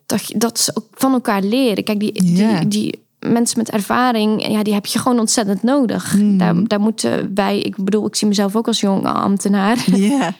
dat, 0.09 0.23
dat 0.35 0.59
ze 0.59 0.71
ook 0.73 0.87
van 0.93 1.13
elkaar 1.13 1.41
leren. 1.41 1.83
Kijk, 1.83 1.99
die, 1.99 2.11
die, 2.11 2.67
die 2.67 2.99
mensen 3.19 3.57
met 3.57 3.69
ervaring, 3.69 4.47
ja, 4.47 4.63
die 4.63 4.73
heb 4.73 4.85
je 4.85 4.99
gewoon 4.99 5.19
ontzettend 5.19 5.63
nodig. 5.63 6.15
Mhm. 6.15 6.37
Daar, 6.37 6.67
daar 6.67 6.79
moeten 6.79 7.31
wij, 7.35 7.59
ik 7.59 7.75
bedoel, 7.75 8.05
ik 8.05 8.15
zie 8.15 8.27
mezelf 8.27 8.55
ook 8.55 8.67
als 8.67 8.79
jonge 8.79 9.09
ambtenaar. 9.09 9.85
Ja, 9.95 10.33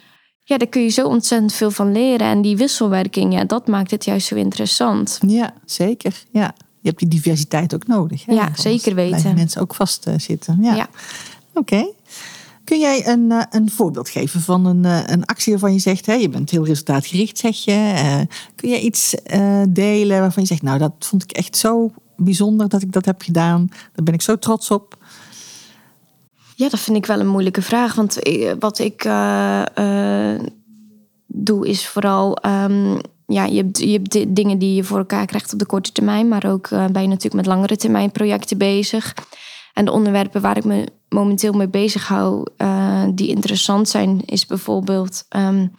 Ja, 0.43 0.57
daar 0.57 0.67
kun 0.67 0.81
je 0.81 0.89
zo 0.89 1.07
ontzettend 1.07 1.53
veel 1.53 1.71
van 1.71 1.91
leren. 1.91 2.27
En 2.27 2.41
die 2.41 2.57
wisselwerking, 2.57 3.33
ja, 3.33 3.43
dat 3.43 3.67
maakt 3.67 3.91
het 3.91 4.05
juist 4.05 4.27
zo 4.27 4.35
interessant. 4.35 5.19
ja, 5.27 5.53
zeker. 5.65 6.23
Ja. 6.31 6.53
Je 6.81 6.87
hebt 6.87 6.99
die 6.99 7.07
diversiteit 7.07 7.73
ook 7.73 7.87
nodig. 7.87 8.25
Hè? 8.25 8.33
Ja, 8.33 8.49
zeker 8.55 8.95
weten. 8.95 9.35
Mensen 9.35 9.61
ook 9.61 9.75
vastzitten. 9.75 10.57
Ja. 10.61 10.75
Ja. 10.75 10.87
Oké. 11.53 11.85
Kun 12.69 12.79
jij 12.79 13.07
een, 13.07 13.31
uh, 13.31 13.41
een 13.49 13.69
voorbeeld 13.69 14.09
geven 14.09 14.41
van 14.41 14.65
een, 14.65 14.83
uh, 14.83 14.99
een 15.05 15.25
actie 15.25 15.51
waarvan 15.51 15.73
je 15.73 15.79
zegt, 15.79 16.05
hè, 16.05 16.13
je 16.13 16.29
bent 16.29 16.49
heel 16.49 16.65
resultaatgericht, 16.65 17.37
zeg 17.37 17.63
je. 17.63 17.71
Uh, 17.71 18.19
kun 18.55 18.69
je 18.69 18.79
iets 18.79 19.15
delen 19.69 20.19
waarvan 20.19 20.43
je 20.43 20.49
zegt, 20.49 20.61
nou, 20.61 20.79
dat 20.79 20.93
vond 20.99 21.23
ik 21.23 21.31
echt 21.31 21.57
zo 21.57 21.91
bijzonder 22.17 22.69
dat 22.69 22.81
ik 22.81 22.91
dat 22.91 23.05
heb 23.05 23.21
gedaan. 23.21 23.67
Daar 23.69 24.03
ben 24.03 24.13
ik 24.13 24.21
zo 24.21 24.39
trots 24.39 24.71
op. 24.71 24.97
Ja, 26.55 26.69
dat 26.69 26.79
vind 26.79 26.97
ik 26.97 27.05
wel 27.05 27.19
een 27.19 27.27
moeilijke 27.27 27.61
vraag. 27.61 27.95
Want 27.95 28.19
wat 28.59 28.79
ik 28.79 29.09
doe 31.27 31.67
is 31.67 31.87
vooral. 31.87 32.37
Um, 32.45 32.99
ja, 33.25 33.45
je 33.45 33.61
hebt, 33.61 33.79
je 33.79 33.91
hebt 33.91 34.35
dingen 34.35 34.59
die 34.59 34.75
je 34.75 34.83
voor 34.83 34.97
elkaar 34.97 35.25
krijgt 35.25 35.53
op 35.53 35.59
de 35.59 35.65
korte 35.65 35.91
termijn. 35.91 36.27
Maar 36.27 36.45
ook 36.45 36.69
ben 36.69 37.01
je 37.01 37.07
natuurlijk 37.07 37.33
met 37.33 37.45
langere 37.45 37.75
termijn 37.75 38.11
projecten 38.11 38.57
bezig. 38.57 39.13
En 39.73 39.85
de 39.85 39.91
onderwerpen 39.91 40.41
waar 40.41 40.57
ik 40.57 40.65
me 40.65 40.87
momenteel 41.09 41.53
mee 41.53 41.69
bezig 41.69 42.07
hou, 42.07 42.47
uh, 42.57 43.03
die 43.13 43.27
interessant 43.27 43.89
zijn, 43.89 44.21
is 44.25 44.45
bijvoorbeeld 44.45 45.25
um, 45.35 45.71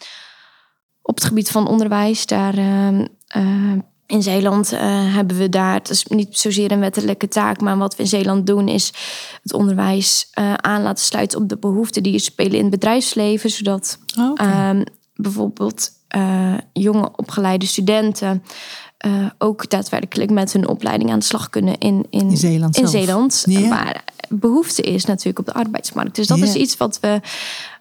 op 1.03 1.15
het 1.15 1.25
gebied 1.25 1.51
van 1.51 1.69
onderwijs. 1.69 2.27
Daar 2.27 2.59
uh, 2.59 2.99
uh, 3.37 3.73
in 4.07 4.23
Zeeland 4.23 4.71
hebben 4.71 5.37
we 5.37 5.49
daar, 5.49 5.75
het 5.75 5.91
is 5.91 6.05
niet 6.05 6.39
zozeer 6.39 6.73
een 6.73 6.81
wettelijke 6.81 7.29
taak, 7.29 7.61
maar 7.61 7.79
wat 7.79 7.97
we 7.97 8.03
in 8.03 8.09
Zeeland 8.09 8.47
doen 8.47 8.69
is 8.69 8.93
het 9.43 9.53
onderwijs 9.53 10.29
aan 10.57 10.83
laten 10.83 11.05
sluiten 11.05 11.41
op 11.41 11.49
de 11.49 11.59
behoeften 11.59 12.03
die 12.03 12.19
spelen 12.19 12.53
in 12.53 12.61
het 12.61 12.71
bedrijfsleven, 12.71 13.51
zodat 13.51 13.99
oh, 14.19 14.31
okay. 14.31 14.71
um, 14.71 14.85
bijvoorbeeld 15.15 15.91
jonge 16.73 17.11
opgeleide 17.17 17.67
studenten 17.67 18.43
uh, 19.07 19.27
ook 19.39 19.71
daadwerkelijk 19.71 20.31
met 20.31 20.53
hun 20.53 20.69
opleiding 20.69 21.11
aan 21.11 21.19
de 21.19 21.25
slag 21.25 21.51
kunnen 21.51 21.79
in, 21.79 22.07
in, 22.11 22.31
in 22.31 22.37
Zeeland. 22.37 22.77
In 22.77 22.89
Zeeland 22.89 23.43
yeah. 23.47 23.69
Waar 23.69 24.05
behoefte 24.29 24.83
is 24.83 25.05
natuurlijk 25.05 25.39
op 25.39 25.47
de 25.47 25.53
arbeidsmarkt. 25.53 26.15
Dus 26.15 26.27
dat 26.27 26.39
Yeah. 26.39 26.49
is 26.49 26.55
iets 26.55 26.77
wat 26.77 27.01
we, 27.01 27.21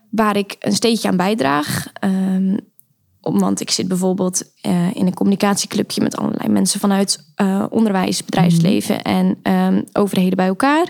waar 0.09 0.37
ik 0.37 0.55
een 0.59 0.73
steentje 0.73 1.07
aan 1.07 1.17
bijdraag. 1.17 1.85
Um, 2.03 2.59
want 3.21 3.61
ik 3.61 3.71
zit 3.71 3.87
bijvoorbeeld 3.87 4.43
uh, 4.61 4.95
in 4.95 5.05
een 5.05 5.13
communicatieclubje 5.13 6.01
met 6.01 6.17
allerlei 6.17 6.49
mensen 6.49 6.79
vanuit 6.79 7.25
uh, 7.41 7.65
onderwijs, 7.69 8.25
bedrijfsleven 8.25 8.95
mm. 8.95 9.01
en 9.01 9.53
um, 9.53 9.83
overheden 9.93 10.35
bij 10.35 10.47
elkaar. 10.47 10.87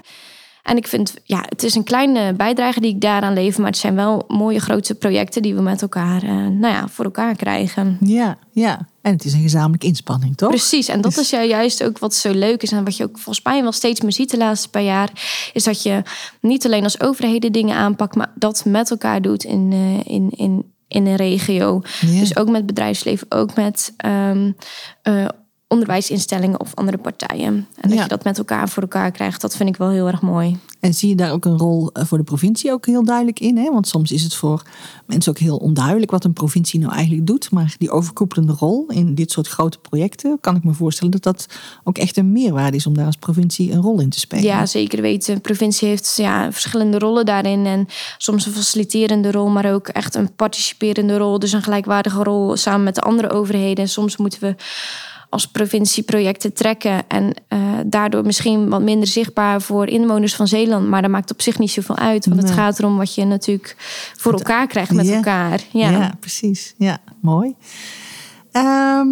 En 0.69 0.77
ik 0.77 0.88
vind, 0.88 1.13
ja, 1.23 1.45
het 1.49 1.63
is 1.63 1.75
een 1.75 1.83
kleine 1.83 2.33
bijdrage 2.33 2.79
die 2.79 2.93
ik 2.93 3.01
daaraan 3.01 3.33
lever, 3.33 3.61
maar 3.61 3.69
het 3.69 3.79
zijn 3.79 3.95
wel 3.95 4.23
mooie 4.27 4.59
grote 4.59 4.95
projecten 4.95 5.41
die 5.41 5.55
we 5.55 5.61
met 5.61 5.81
elkaar, 5.81 6.23
uh, 6.23 6.29
nou 6.31 6.73
ja, 6.73 6.88
voor 6.88 7.05
elkaar 7.05 7.35
krijgen. 7.35 7.97
Ja, 7.99 8.38
ja. 8.51 8.88
En 9.01 9.11
het 9.11 9.25
is 9.25 9.33
een 9.33 9.41
gezamenlijke 9.41 9.85
inspanning, 9.85 10.38
toch? 10.38 10.49
Precies, 10.49 10.88
en 10.88 11.01
dat 11.01 11.15
dus... 11.15 11.33
is 11.33 11.49
juist 11.49 11.83
ook 11.83 11.99
wat 11.99 12.13
zo 12.13 12.31
leuk 12.31 12.63
is 12.63 12.71
en 12.71 12.83
wat 12.83 12.97
je 12.97 13.03
ook 13.03 13.17
volgens 13.17 13.45
mij 13.45 13.61
wel 13.61 13.71
steeds 13.71 14.01
meer 14.01 14.13
ziet 14.13 14.31
de 14.31 14.38
laatste 14.38 14.69
paar 14.69 14.83
jaar, 14.83 15.09
is 15.53 15.63
dat 15.63 15.83
je 15.83 16.01
niet 16.41 16.65
alleen 16.65 16.83
als 16.83 17.01
overheden 17.01 17.51
dingen 17.51 17.75
aanpakt, 17.75 18.15
maar 18.15 18.31
dat 18.35 18.65
met 18.65 18.91
elkaar 18.91 19.21
doet 19.21 19.43
in, 19.43 19.71
uh, 19.71 19.99
in, 20.13 20.29
in, 20.35 20.73
in 20.88 21.05
een 21.05 21.15
regio. 21.15 21.81
Ja. 21.99 22.19
Dus 22.19 22.38
ook 22.38 22.49
met 22.49 22.65
bedrijfsleven, 22.65 23.27
ook 23.29 23.55
met 23.55 23.93
um, 24.05 24.55
uh, 25.03 25.27
onderwijsinstellingen 25.69 26.59
of 26.59 26.75
andere 26.75 26.97
partijen. 26.97 27.53
En 27.53 27.89
dat 27.89 27.93
Ja. 27.93 28.01
je 28.01 28.07
dat 28.07 28.23
met 28.23 28.38
elkaar 28.38 28.69
voor 28.69 28.81
elkaar 28.81 29.11
krijgt, 29.11 29.41
dat 29.41 29.55
vind 29.55 29.69
ik 29.69 29.77
wel 29.77 29.89
heel 29.89 30.07
erg 30.07 30.21
mooi. 30.21 30.57
En 30.79 30.93
zie 30.93 31.09
je 31.09 31.15
daar 31.15 31.31
ook 31.31 31.45
een 31.45 31.57
rol 31.57 31.89
eh, 31.93 32.05
voor 32.05 32.17
de 32.17 32.23
provincie 32.23 32.71
ook 32.71 32.85
heel 32.85 33.03
duidelijk 33.03 33.39
in? 33.39 33.57
Hè? 33.57 33.71
Want 33.71 33.88
soms 33.88 34.11
is 34.11 34.23
het 34.23 34.33
voor 34.33 34.63
mensen 35.05 35.31
ook 35.31 35.38
heel 35.38 35.57
onduidelijk 35.57 36.11
wat 36.11 36.23
een 36.23 36.33
provincie 36.33 36.79
nou 36.79 36.93
eigenlijk 36.93 37.27
doet. 37.27 37.51
Maar 37.51 37.75
die 37.77 37.89
overkoepelende 37.91 38.53
rol 38.53 38.85
in 38.88 39.15
dit 39.15 39.31
soort 39.31 39.47
grote 39.47 39.77
projecten, 39.79 40.38
kan 40.41 40.55
ik 40.55 40.63
me 40.63 40.73
voorstellen 40.73 41.11
dat 41.11 41.23
dat 41.23 41.45
ook 41.83 41.97
echt 41.97 42.17
een 42.17 42.31
meerwaarde 42.31 42.77
is 42.77 42.88
om 42.88 42.93
daar 42.93 43.05
als 43.05 43.15
provincie 43.15 43.71
een 43.71 43.81
rol 43.81 43.99
in 43.99 44.09
te 44.09 44.19
spelen. 44.19 44.43
Ja, 44.45 44.65
zeker 44.65 45.01
weten. 45.01 45.35
De 45.35 45.41
provincie 45.41 45.88
heeft 45.88 46.13
ja, 46.15 46.51
verschillende 46.51 46.99
rollen 46.99 47.25
daarin. 47.25 47.65
En 47.65 47.88
soms 48.17 48.45
een 48.45 48.51
faciliterende 48.51 49.31
rol, 49.31 49.47
maar 49.49 49.73
ook 49.73 49.88
echt 49.88 50.15
een 50.15 50.35
participerende 50.35 51.17
rol. 51.17 51.39
Dus 51.39 51.51
een 51.51 51.63
gelijkwaardige 51.63 52.23
rol 52.23 52.55
samen 52.55 52.83
met 52.83 52.95
de 52.95 53.01
andere 53.01 53.29
overheden. 53.29 53.83
En 53.83 53.89
soms 53.89 54.17
moeten 54.17 54.39
we 54.41 54.55
als 55.29 55.48
provincie 55.48 56.03
projecten 56.03 56.53
trekken. 56.53 57.07
En 57.07 57.33
uh, 57.50 57.59
daardoor 57.86 58.25
misschien 58.25 58.69
wat 58.69 58.81
minder 58.81 59.07
zichtbaar 59.07 59.62
voor 59.62 59.88
inwoners 59.88 60.36
van 60.36 60.48
Zeeland. 60.48 60.88
Maar 60.88 61.01
dat 61.01 61.12
maakt 61.12 61.31
op 61.31 61.41
zich 61.41 61.59
niet 61.59 61.71
zoveel 61.71 61.98
uit. 61.98 62.25
Want 62.25 62.41
Nee. 62.41 62.50
het 62.50 62.59
gaat 62.59 62.79
erom 62.79 62.98
wat 62.98 63.15
je 63.15 63.25
natuurlijk 63.25 63.75
voor 64.17 64.33
elkaar 64.33 64.67
krijgt 64.67 64.91
met 64.91 65.07
Ja. 65.07 65.15
elkaar. 65.15 65.62
Ja. 65.71 65.89
Ja, 65.89 66.13
precies. 66.19 66.74
Ja, 66.77 66.98
mooi. 67.21 67.55
Ehm, 68.51 69.07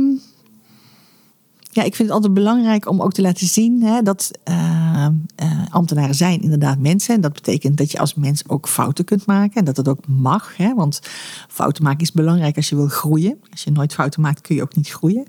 ja, 1.71 1.83
ik 1.83 1.95
vind 1.95 2.07
het 2.07 2.11
altijd 2.11 2.33
belangrijk 2.33 2.89
om 2.89 3.01
ook 3.01 3.13
te 3.13 3.21
laten 3.21 3.47
zien 3.47 3.83
hè, 3.83 4.01
dat 4.01 4.31
eh, 4.43 5.05
eh, 5.35 5.51
ambtenaren 5.69 6.15
zijn 6.15 6.41
inderdaad 6.41 6.79
mensen. 6.79 7.15
En 7.15 7.21
dat 7.21 7.33
betekent 7.33 7.77
dat 7.77 7.91
je 7.91 7.99
als 7.99 8.13
mens 8.13 8.43
ook 8.47 8.67
fouten 8.67 9.05
kunt 9.05 9.25
maken. 9.25 9.55
En 9.55 9.65
dat 9.65 9.75
dat 9.75 9.87
ook 9.87 10.07
mag. 10.07 10.57
Hè, 10.57 10.73
want 10.73 10.99
fouten 11.47 11.83
maken 11.83 12.01
is 12.01 12.11
belangrijk 12.11 12.55
als 12.55 12.69
je 12.69 12.75
wil 12.75 12.87
groeien. 12.87 13.39
Als 13.51 13.63
je 13.63 13.71
nooit 13.71 13.93
fouten 13.93 14.21
maakt, 14.21 14.41
kun 14.41 14.55
je 14.55 14.61
ook 14.61 14.75
niet 14.75 14.89
groeien. 14.89 15.25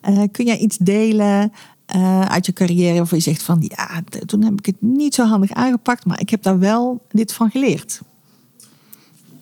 Eh, 0.00 0.22
kun 0.32 0.46
jij 0.46 0.58
iets 0.58 0.76
delen 0.76 1.52
eh, 1.86 2.20
uit 2.20 2.46
je 2.46 2.52
carrière 2.52 2.96
waarvan 2.96 3.18
je 3.18 3.24
zegt 3.24 3.42
van... 3.42 3.64
ja, 3.68 4.02
toen 4.26 4.44
heb 4.44 4.58
ik 4.58 4.66
het 4.66 4.76
niet 4.78 5.14
zo 5.14 5.24
handig 5.24 5.52
aangepakt... 5.52 6.04
maar 6.04 6.20
ik 6.20 6.30
heb 6.30 6.42
daar 6.42 6.58
wel 6.58 7.02
dit 7.10 7.32
van 7.32 7.50
geleerd. 7.50 8.00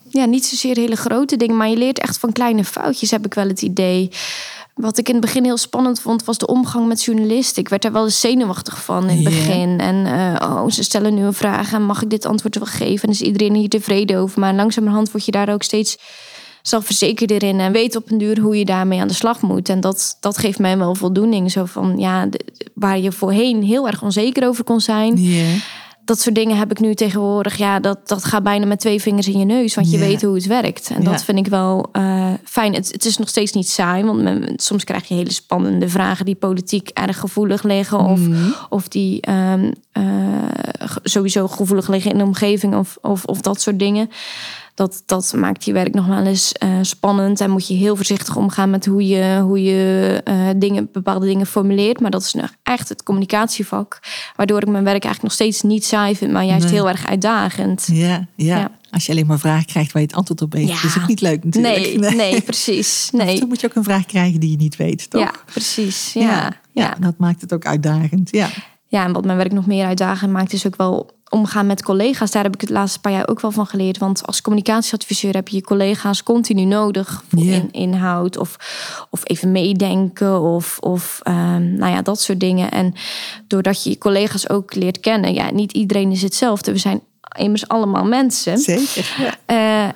Ja, 0.08 0.24
niet 0.24 0.46
zozeer 0.46 0.76
hele 0.76 0.96
grote 0.96 1.36
dingen, 1.36 1.56
maar 1.56 1.68
je 1.68 1.76
leert 1.76 1.98
echt 1.98 2.18
van 2.18 2.32
kleine 2.32 2.64
foutjes, 2.64 3.10
heb 3.10 3.26
ik 3.26 3.34
wel 3.34 3.48
het 3.48 3.62
idee. 3.62 4.10
Wat 4.74 4.98
ik 4.98 5.08
in 5.08 5.14
het 5.14 5.24
begin 5.24 5.44
heel 5.44 5.56
spannend 5.56 6.00
vond, 6.00 6.24
was 6.24 6.38
de 6.38 6.46
omgang 6.46 6.86
met 6.86 7.04
journalisten. 7.04 7.62
Ik 7.62 7.68
werd 7.68 7.82
daar 7.82 7.92
wel 7.92 8.04
eens 8.04 8.20
zenuwachtig 8.20 8.84
van 8.84 9.08
in 9.08 9.16
het 9.16 9.24
begin. 9.24 9.80
En 9.80 10.06
eh, 10.06 10.48
oh, 10.48 10.70
ze 10.70 10.82
stellen 10.82 11.14
nu 11.14 11.22
een 11.22 11.32
vraag 11.32 11.72
en 11.72 11.82
mag 11.82 12.02
ik 12.02 12.10
dit 12.10 12.26
antwoord 12.26 12.58
wel 12.58 12.66
geven? 12.66 13.08
En 13.08 13.14
is 13.14 13.22
iedereen 13.22 13.54
hier 13.54 13.68
tevreden 13.68 14.18
over? 14.18 14.40
Maar 14.40 14.54
langzamerhand 14.54 15.10
word 15.10 15.24
je 15.24 15.30
daar 15.30 15.52
ook 15.52 15.62
steeds 15.62 15.98
zelfverzekerder 16.68 17.42
in 17.42 17.60
en 17.60 17.72
weet 17.72 17.96
op 17.96 18.10
een 18.10 18.18
duur 18.18 18.38
hoe 18.40 18.58
je 18.58 18.64
daarmee 18.64 19.00
aan 19.00 19.08
de 19.08 19.14
slag 19.14 19.40
moet. 19.42 19.68
En 19.68 19.80
dat, 19.80 20.16
dat 20.20 20.38
geeft 20.38 20.58
mij 20.58 20.78
wel 20.78 20.94
voldoening. 20.94 21.50
Zo 21.50 21.64
van 21.64 21.94
ja, 21.98 22.26
de- 22.26 22.44
waar 22.74 22.98
je 22.98 23.12
voorheen 23.12 23.62
heel 23.62 23.86
erg 23.86 24.02
onzeker 24.02 24.48
over 24.48 24.64
kon 24.64 24.80
zijn, 24.80 25.14
dat 26.04 26.20
soort 26.20 26.34
dingen 26.34 26.56
heb 26.56 26.70
ik 26.70 26.80
nu 26.80 26.94
tegenwoordig. 26.94 27.56
Ja, 27.56 27.80
dat, 27.80 28.08
dat 28.08 28.24
gaat 28.24 28.42
bijna 28.42 28.66
met 28.66 28.80
twee 28.80 29.00
vingers 29.02 29.28
in 29.28 29.38
je 29.38 29.44
neus. 29.44 29.74
Want 29.74 29.90
je 29.90 29.98
weet 29.98 30.22
hoe 30.22 30.34
het 30.34 30.46
werkt. 30.46 30.90
En 30.90 31.04
dat 31.04 31.24
vind 31.24 31.38
ik 31.38 31.46
wel 31.46 31.88
eh, 31.92 32.30
fijn. 32.44 32.74
Het, 32.74 32.92
het 32.92 33.04
is 33.04 33.18
nog 33.18 33.28
steeds 33.28 33.52
niet 33.52 33.68
saai. 33.68 34.04
Want 34.04 34.22
men- 34.22 34.52
soms 34.56 34.84
krijg 34.84 35.08
je 35.08 35.14
hele 35.14 35.32
spannende 35.32 35.88
vragen 35.88 36.24
die 36.24 36.34
politiek 36.34 36.88
erg 36.88 37.18
gevoelig 37.18 37.62
liggen. 37.62 37.98
Of, 37.98 38.20
Mhm. 38.20 38.50
of 38.68 38.88
die 38.88 39.20
ehm, 39.20 39.72
eh, 39.92 40.02
sowieso 41.02 41.48
gevoelig 41.48 41.88
liggen 41.88 42.10
in 42.10 42.18
de 42.18 42.24
omgeving. 42.24 42.74
Of, 42.76 42.98
of, 43.02 43.24
of 43.24 43.40
dat 43.40 43.60
soort 43.60 43.78
dingen. 43.78 44.10
Dat, 44.78 45.02
dat 45.06 45.32
maakt 45.36 45.64
je 45.64 45.72
werk 45.72 45.94
nog 45.94 46.06
wel 46.06 46.24
eens 46.26 46.52
eh, 46.52 46.68
spannend. 46.82 47.40
En 47.40 47.50
moet 47.50 47.68
je 47.68 47.74
heel 47.74 47.96
voorzichtig 47.96 48.36
omgaan 48.36 48.70
met 48.70 48.86
hoe 48.86 49.06
je, 49.06 49.40
hoe 49.42 49.62
je 49.62 50.20
eh, 50.24 50.34
dingen, 50.56 50.88
bepaalde 50.92 51.26
dingen 51.26 51.46
formuleert. 51.46 52.00
Maar 52.00 52.10
dat 52.10 52.22
is 52.22 52.32
nou 52.32 52.48
echt 52.62 52.88
het 52.88 53.02
communicatievak. 53.02 54.00
Waardoor 54.36 54.62
ik 54.62 54.68
mijn 54.68 54.84
werk 54.84 55.04
eigenlijk 55.04 55.22
nog 55.22 55.32
steeds 55.32 55.62
niet 55.62 55.84
saai 55.84 56.16
vind, 56.16 56.32
maar 56.32 56.44
juist 56.44 56.64
Nee. 56.64 56.72
heel 56.72 56.88
erg 56.88 57.06
uitdagend. 57.06 57.88
Ja, 57.92 58.26
ja. 58.36 58.56
Ja. 58.58 58.70
Als 58.90 59.06
je 59.06 59.12
alleen 59.12 59.26
maar 59.26 59.38
vragen 59.38 59.66
krijgt 59.66 59.92
waar 59.92 60.02
je 60.02 60.08
het 60.08 60.16
antwoord 60.16 60.42
op 60.42 60.52
weet, 60.52 60.68
Ja. 60.68 60.74
is 60.84 60.96
ook 60.98 61.08
niet 61.08 61.20
leuk 61.20 61.44
natuurlijk. 61.44 61.98
Nee, 62.00 62.14
nee, 62.14 62.40
precies. 62.50 63.08
Nee. 63.12 63.38
Toen 63.38 63.48
moet 63.48 63.60
je 63.60 63.66
ook 63.66 63.74
een 63.74 63.84
vraag 63.84 64.06
krijgen 64.06 64.40
die 64.40 64.50
je 64.50 64.56
niet 64.56 64.76
weet, 64.76 65.10
toch? 65.10 65.20
Ja, 65.22 65.32
precies. 65.44 66.12
Ja, 66.12 66.22
ja. 66.22 66.52
ja, 66.72 66.96
dat 67.00 67.14
maakt 67.18 67.40
het 67.40 67.52
ook 67.52 67.66
uitdagend. 67.66 68.30
Ja, 68.30 68.48
Ja, 68.88 69.04
en 69.04 69.12
wat 69.12 69.24
mijn 69.24 69.36
werk 69.36 69.52
nog 69.52 69.66
meer 69.66 69.86
uitdagend 69.86 70.32
maakt, 70.32 70.52
is 70.52 70.66
ook 70.66 70.76
wel 70.76 71.10
omgaan 71.30 71.66
met 71.66 71.82
collega's. 71.82 72.30
Daar 72.30 72.42
heb 72.42 72.54
ik 72.54 72.60
het 72.60 72.70
laatste 72.70 73.00
paar 73.00 73.12
jaar 73.12 73.28
ook 73.28 73.40
wel 73.40 73.50
van 73.50 73.66
geleerd. 73.66 73.98
Want 73.98 74.26
als 74.26 74.42
communicatieadviseur 74.42 75.34
heb 75.34 75.48
je 75.48 75.56
je 75.56 75.62
collega's 75.62 76.22
continu 76.22 76.64
nodig 76.64 77.22
voor 77.28 77.42
in, 77.42 77.68
inhoud 77.72 78.36
of, 78.36 78.56
of 79.10 79.20
even 79.24 79.52
meedenken 79.52 80.40
of, 80.40 80.78
of 80.78 81.20
ehm, 81.22 81.74
nou 81.74 81.92
ja, 81.92 82.02
dat 82.02 82.20
soort 82.20 82.40
dingen. 82.40 82.70
En 82.70 82.94
doordat 83.46 83.82
je 83.82 83.90
je 83.90 83.98
collega's 83.98 84.48
ook 84.48 84.74
leert 84.74 85.00
kennen, 85.00 85.34
ja, 85.34 85.50
niet 85.50 85.72
iedereen 85.72 86.10
is 86.10 86.22
hetzelfde. 86.22 86.72
We 86.72 86.78
zijn 86.78 87.00
immers 87.36 87.68
allemaal 87.68 88.04
mensen. 88.04 88.58
zeker. 88.58 89.14
Ja. 89.18 89.34
Eh, 89.46 89.92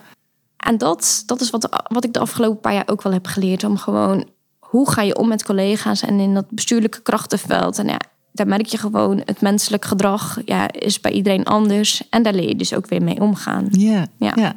en 0.57 0.79
dat, 0.79 1.23
dat 1.27 1.41
is 1.41 1.51
wat, 1.51 1.85
wat 1.89 2.05
ik 2.05 2.13
de 2.13 2.19
afgelopen 2.19 2.61
paar 2.61 2.75
jaar 2.75 2.89
ook 2.89 3.03
wel 3.03 3.13
heb 3.13 3.27
geleerd. 3.27 3.65
Om 3.65 3.77
gewoon, 3.77 4.29
hoe 4.59 4.91
ga 4.91 5.03
je 5.03 5.17
om 5.17 5.29
met 5.29 5.45
collega's 5.45 6.03
en 6.03 6.21
in 6.21 6.35
dat 6.35 6.51
bestuurlijke 6.51 7.03
krachtenveld. 7.03 7.79
En 7.79 7.87
ja, 7.87 8.01
daar 8.33 8.47
merk 8.47 8.67
je 8.67 8.79
gewoon, 8.79 9.23
het 9.25 9.41
menselijk 9.41 9.85
gedrag 9.85 10.39
ja, 10.45 10.73
is 10.73 11.01
bij 11.01 11.13
iedereen 11.13 11.45
anders. 11.45 12.03
En 12.11 12.23
daar 12.23 12.35
leer 12.35 12.49
je 12.49 12.57
dus 12.57 12.75
ook 12.75 12.89
weer 12.89 13.03
mee 13.03 13.21
omgaan. 13.21 13.69
Ja, 13.71 14.07
ja. 14.17 14.33
Ja. 14.37 14.55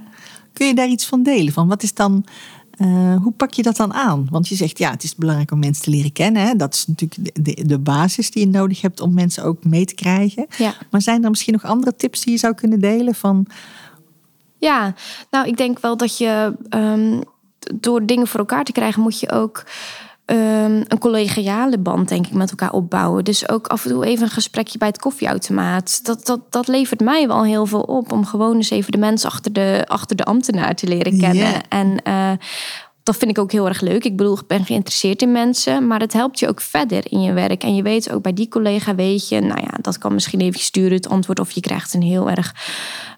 Kun 0.54 0.68
je 0.68 0.76
daar 0.76 0.88
iets 0.88 1.06
van 1.06 1.24
delen? 1.24 1.54
Van 1.54 1.68
wat 1.68 1.84
is 1.84 1.94
dan, 1.94 2.26
eh, 2.72 3.16
hoe 3.16 3.32
pak 3.32 3.54
je 3.54 3.64
dat 3.64 3.76
dan 3.76 3.94
aan? 3.94 4.28
Want 4.32 4.48
je 4.48 4.56
zegt, 4.56 4.78
ja, 4.78 4.92
het 4.92 5.04
is 5.04 5.16
belangrijk 5.16 5.52
om 5.52 5.60
mensen 5.60 5.84
te 5.84 5.90
leren 5.90 6.12
kennen. 6.12 6.42
Hè? 6.42 6.56
Dat 6.56 6.74
is 6.74 6.88
natuurlijk 6.88 7.36
de, 7.36 7.54
de, 7.54 7.66
de 7.66 7.80
basis 7.80 8.32
die 8.32 8.46
je 8.46 8.52
nodig 8.52 8.82
hebt 8.82 9.00
om 9.00 9.14
mensen 9.14 9.44
ook 9.44 9.64
mee 9.64 9.86
te 9.86 9.96
krijgen. 9.96 10.46
Ja. 10.58 10.74
Maar 10.92 11.02
zijn 11.02 11.24
er 11.24 11.30
misschien 11.30 11.54
nog 11.54 11.64
andere 11.64 11.96
tips 11.96 12.24
die 12.24 12.34
je 12.34 12.40
zou 12.40 12.54
kunnen 12.54 12.80
delen? 12.80 13.16
Van, 13.16 13.48
Ja, 14.58 14.94
nou, 15.32 15.48
ik 15.48 15.58
denk 15.58 15.80
wel 15.80 15.98
dat 15.98 16.18
je 16.18 16.56
ehm, 16.70 17.22
door 17.76 18.06
dingen 18.06 18.28
voor 18.28 18.40
elkaar 18.40 18.64
te 18.64 18.72
krijgen, 18.72 19.02
moet 19.02 19.20
je 19.20 19.32
ook 19.32 19.64
ehm, 20.26 20.84
een 20.88 21.00
collegiale 21.00 21.78
band, 21.78 22.10
denk 22.10 22.28
ik, 22.28 22.34
met 22.34 22.50
elkaar 22.50 22.72
opbouwen. 22.72 23.24
Dus 23.24 23.50
ook 23.50 23.68
af 23.68 23.86
en 23.86 23.92
toe 23.92 24.06
even 24.06 24.24
een 24.24 24.32
gesprekje 24.32 24.78
bij 24.78 24.88
het 24.88 25.00
koffieautomaat. 25.00 26.06
Dat, 26.06 26.26
dat, 26.26 26.40
dat 26.50 26.68
levert 26.68 27.00
mij 27.00 27.28
wel 27.28 27.44
heel 27.44 27.66
veel 27.66 27.82
op 27.82 28.12
om 28.12 28.26
gewoon 28.26 28.56
eens 28.56 28.70
even 28.70 28.92
de 28.92 28.98
mens 28.98 29.26
achter 29.26 29.54
de, 29.54 29.84
achter 29.88 30.16
de 30.16 30.24
ambtenaar 30.24 30.76
te 30.76 30.88
leren 30.88 31.20
kennen. 31.20 31.68
En 31.70 32.02
eh, 32.04 32.32
dat 33.06 33.18
vind 33.18 33.32
ik 33.32 33.40
ook 33.40 33.52
heel 33.52 33.68
erg 33.68 33.82
leuk. 33.82 34.04
Ik 34.04 34.18
bedoel, 34.18 34.38
ik 34.38 34.48
ben 34.48 34.66
geïnteresseerd 34.66 35.22
in 35.22 35.32
mensen, 35.32 35.88
maar 35.88 36.00
het 36.00 36.14
helpt 36.14 36.40
je 36.40 36.48
ook 36.48 36.62
verder 36.62 37.12
in 37.12 37.22
je 37.22 37.34
werk. 37.34 37.64
En 37.64 37.76
je 37.76 37.82
weet 37.82 38.12
ook 38.12 38.22
bij 38.22 38.34
die 38.34 38.48
collega, 38.48 38.96
weet 38.96 39.30
je, 39.30 39.40
nou 39.40 39.62
ja, 39.62 39.78
dat 39.82 39.98
kan 39.98 40.14
misschien 40.14 40.42
even 40.42 40.60
sturen 40.60 40.94
het 40.94 41.10
antwoord 41.10 41.40
of 41.40 41.52
je 41.52 41.62
krijgt 41.62 41.94
een 41.94 42.02
heel 42.02 42.30
erg. 42.30 42.56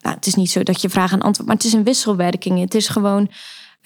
Nou, 0.02 0.16
het 0.16 0.26
is 0.26 0.36
niet 0.36 0.52
zo 0.52 0.64
dat 0.64 0.82
je 0.82 0.90
vraagt 0.90 1.14
een 1.14 1.22
antwoord, 1.22 1.48
maar 1.48 1.58
het 1.58 1.66
is 1.66 1.74
een 1.74 1.84
wisselwerking. 1.84 2.60
Het 2.60 2.76
is 2.76 2.88
gewoon. 2.88 3.30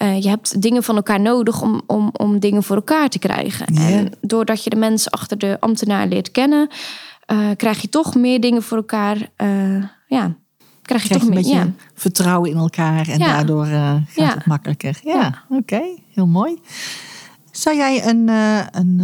Eh, 0.02 0.22
je 0.22 0.28
hebt 0.28 0.62
dingen 0.62 0.82
van 0.82 0.96
elkaar 0.96 1.20
nodig 1.20 1.62
om, 1.62 1.82
om, 1.86 2.10
om 2.12 2.38
dingen 2.38 2.62
voor 2.62 2.76
elkaar 2.76 3.08
te 3.08 3.18
krijgen. 3.18 3.66
En 3.66 4.12
doordat 4.20 4.64
je 4.64 4.70
de 4.70 4.76
mensen 4.76 5.10
achter 5.12 5.38
de 5.38 5.56
ambtenaar 5.60 6.06
leert 6.06 6.30
kennen, 6.30 6.68
eh, 7.26 7.48
krijg 7.56 7.80
je 7.82 7.88
toch 7.88 8.14
meer 8.14 8.40
dingen 8.40 8.62
voor 8.62 8.76
elkaar. 8.76 9.16
eh, 9.36 9.48
ja, 10.06 10.34
krijg 10.82 11.02
je 11.02 11.08
krijg 11.08 11.08
toch 11.08 11.22
een 11.22 11.28
meer. 11.28 11.36
beetje 11.42 11.54
Ja. 11.54 11.70
vertrouwen 11.94 12.50
in 12.50 12.56
elkaar 12.56 13.08
en 13.08 13.18
Ja. 13.18 13.26
daardoor 13.26 13.64
gaat 13.66 14.02
Ja. 14.14 14.34
het 14.34 14.46
makkelijker. 14.46 15.00
Ja, 15.04 15.42
oké, 15.48 15.80
heel 16.14 16.26
mooi. 16.26 16.58
Zou 17.50 17.76
jij 17.76 18.06
een, 18.06 18.28
een, 18.72 18.98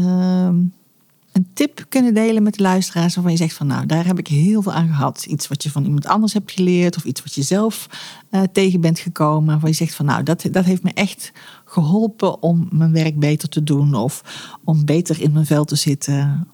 een 1.33 1.49
tip 1.55 1.85
kunnen 1.89 2.15
delen 2.15 2.43
met 2.43 2.55
de 2.55 2.63
luisteraars 2.63 3.15
waarvan 3.15 3.33
je 3.33 3.39
zegt 3.39 3.55
van 3.55 3.67
nou, 3.67 3.87
daar 3.87 4.07
heb 4.07 4.19
ik 4.19 4.27
heel 4.29 4.63
veel 4.63 4.73
aan 4.73 4.87
gehad. 4.89 5.25
Iets 5.29 5.49
wat 5.49 5.63
je 5.63 5.71
van 5.71 5.85
iemand 5.85 6.07
anders 6.07 6.33
hebt 6.33 6.53
geleerd 6.53 6.97
of 6.97 7.05
iets 7.05 7.23
wat 7.23 7.35
je 7.35 7.43
zelf 7.43 7.87
eh, 8.31 8.43
tegen 8.53 8.81
bent 8.81 8.99
gekomen. 8.99 9.47
Waarvan 9.47 9.71
je 9.71 9.77
zegt 9.77 9.95
van 9.95 10.07
nou, 10.07 10.23
dat, 10.23 10.45
dat 10.51 10.65
heeft 10.65 10.83
me 10.83 10.91
echt 10.95 11.33
geholpen 11.65 12.43
om 12.43 12.69
mijn 12.71 12.93
werk 12.93 13.19
beter 13.19 13.49
te 13.49 13.63
doen 13.63 13.95
of 13.95 14.23
om 14.65 14.85
beter 14.85 15.23
in 15.23 15.33
mijn 15.33 15.47
vel 15.47 15.65
te 15.65 15.77
zitten. 15.77 16.49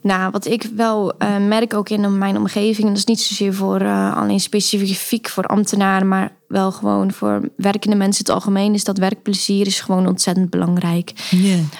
Nou, 0.00 0.30
wat 0.30 0.46
ik 0.46 0.68
wel 0.76 1.18
eh, 1.18 1.36
merk 1.46 1.74
ook 1.74 1.88
in 1.88 2.18
mijn 2.18 2.36
omgeving, 2.36 2.82
en 2.82 2.88
dat 2.88 2.96
is 2.96 3.04
niet 3.04 3.20
zozeer 3.20 3.54
voor 3.54 3.80
eh, 3.80 4.16
alleen 4.16 4.40
specifiek 4.40 5.28
voor 5.28 5.44
ambtenaren, 5.44 6.08
maar 6.08 6.32
wel 6.48 6.72
gewoon 6.72 7.12
voor 7.12 7.48
werkende 7.56 7.96
mensen 7.96 8.24
in 8.24 8.32
het 8.32 8.42
algemeen, 8.42 8.74
is 8.74 8.84
dat 8.84 8.98
werkplezier 8.98 9.66
is 9.66 9.80
gewoon 9.80 10.06
ontzettend 10.06 10.50
belangrijk. 10.50 11.12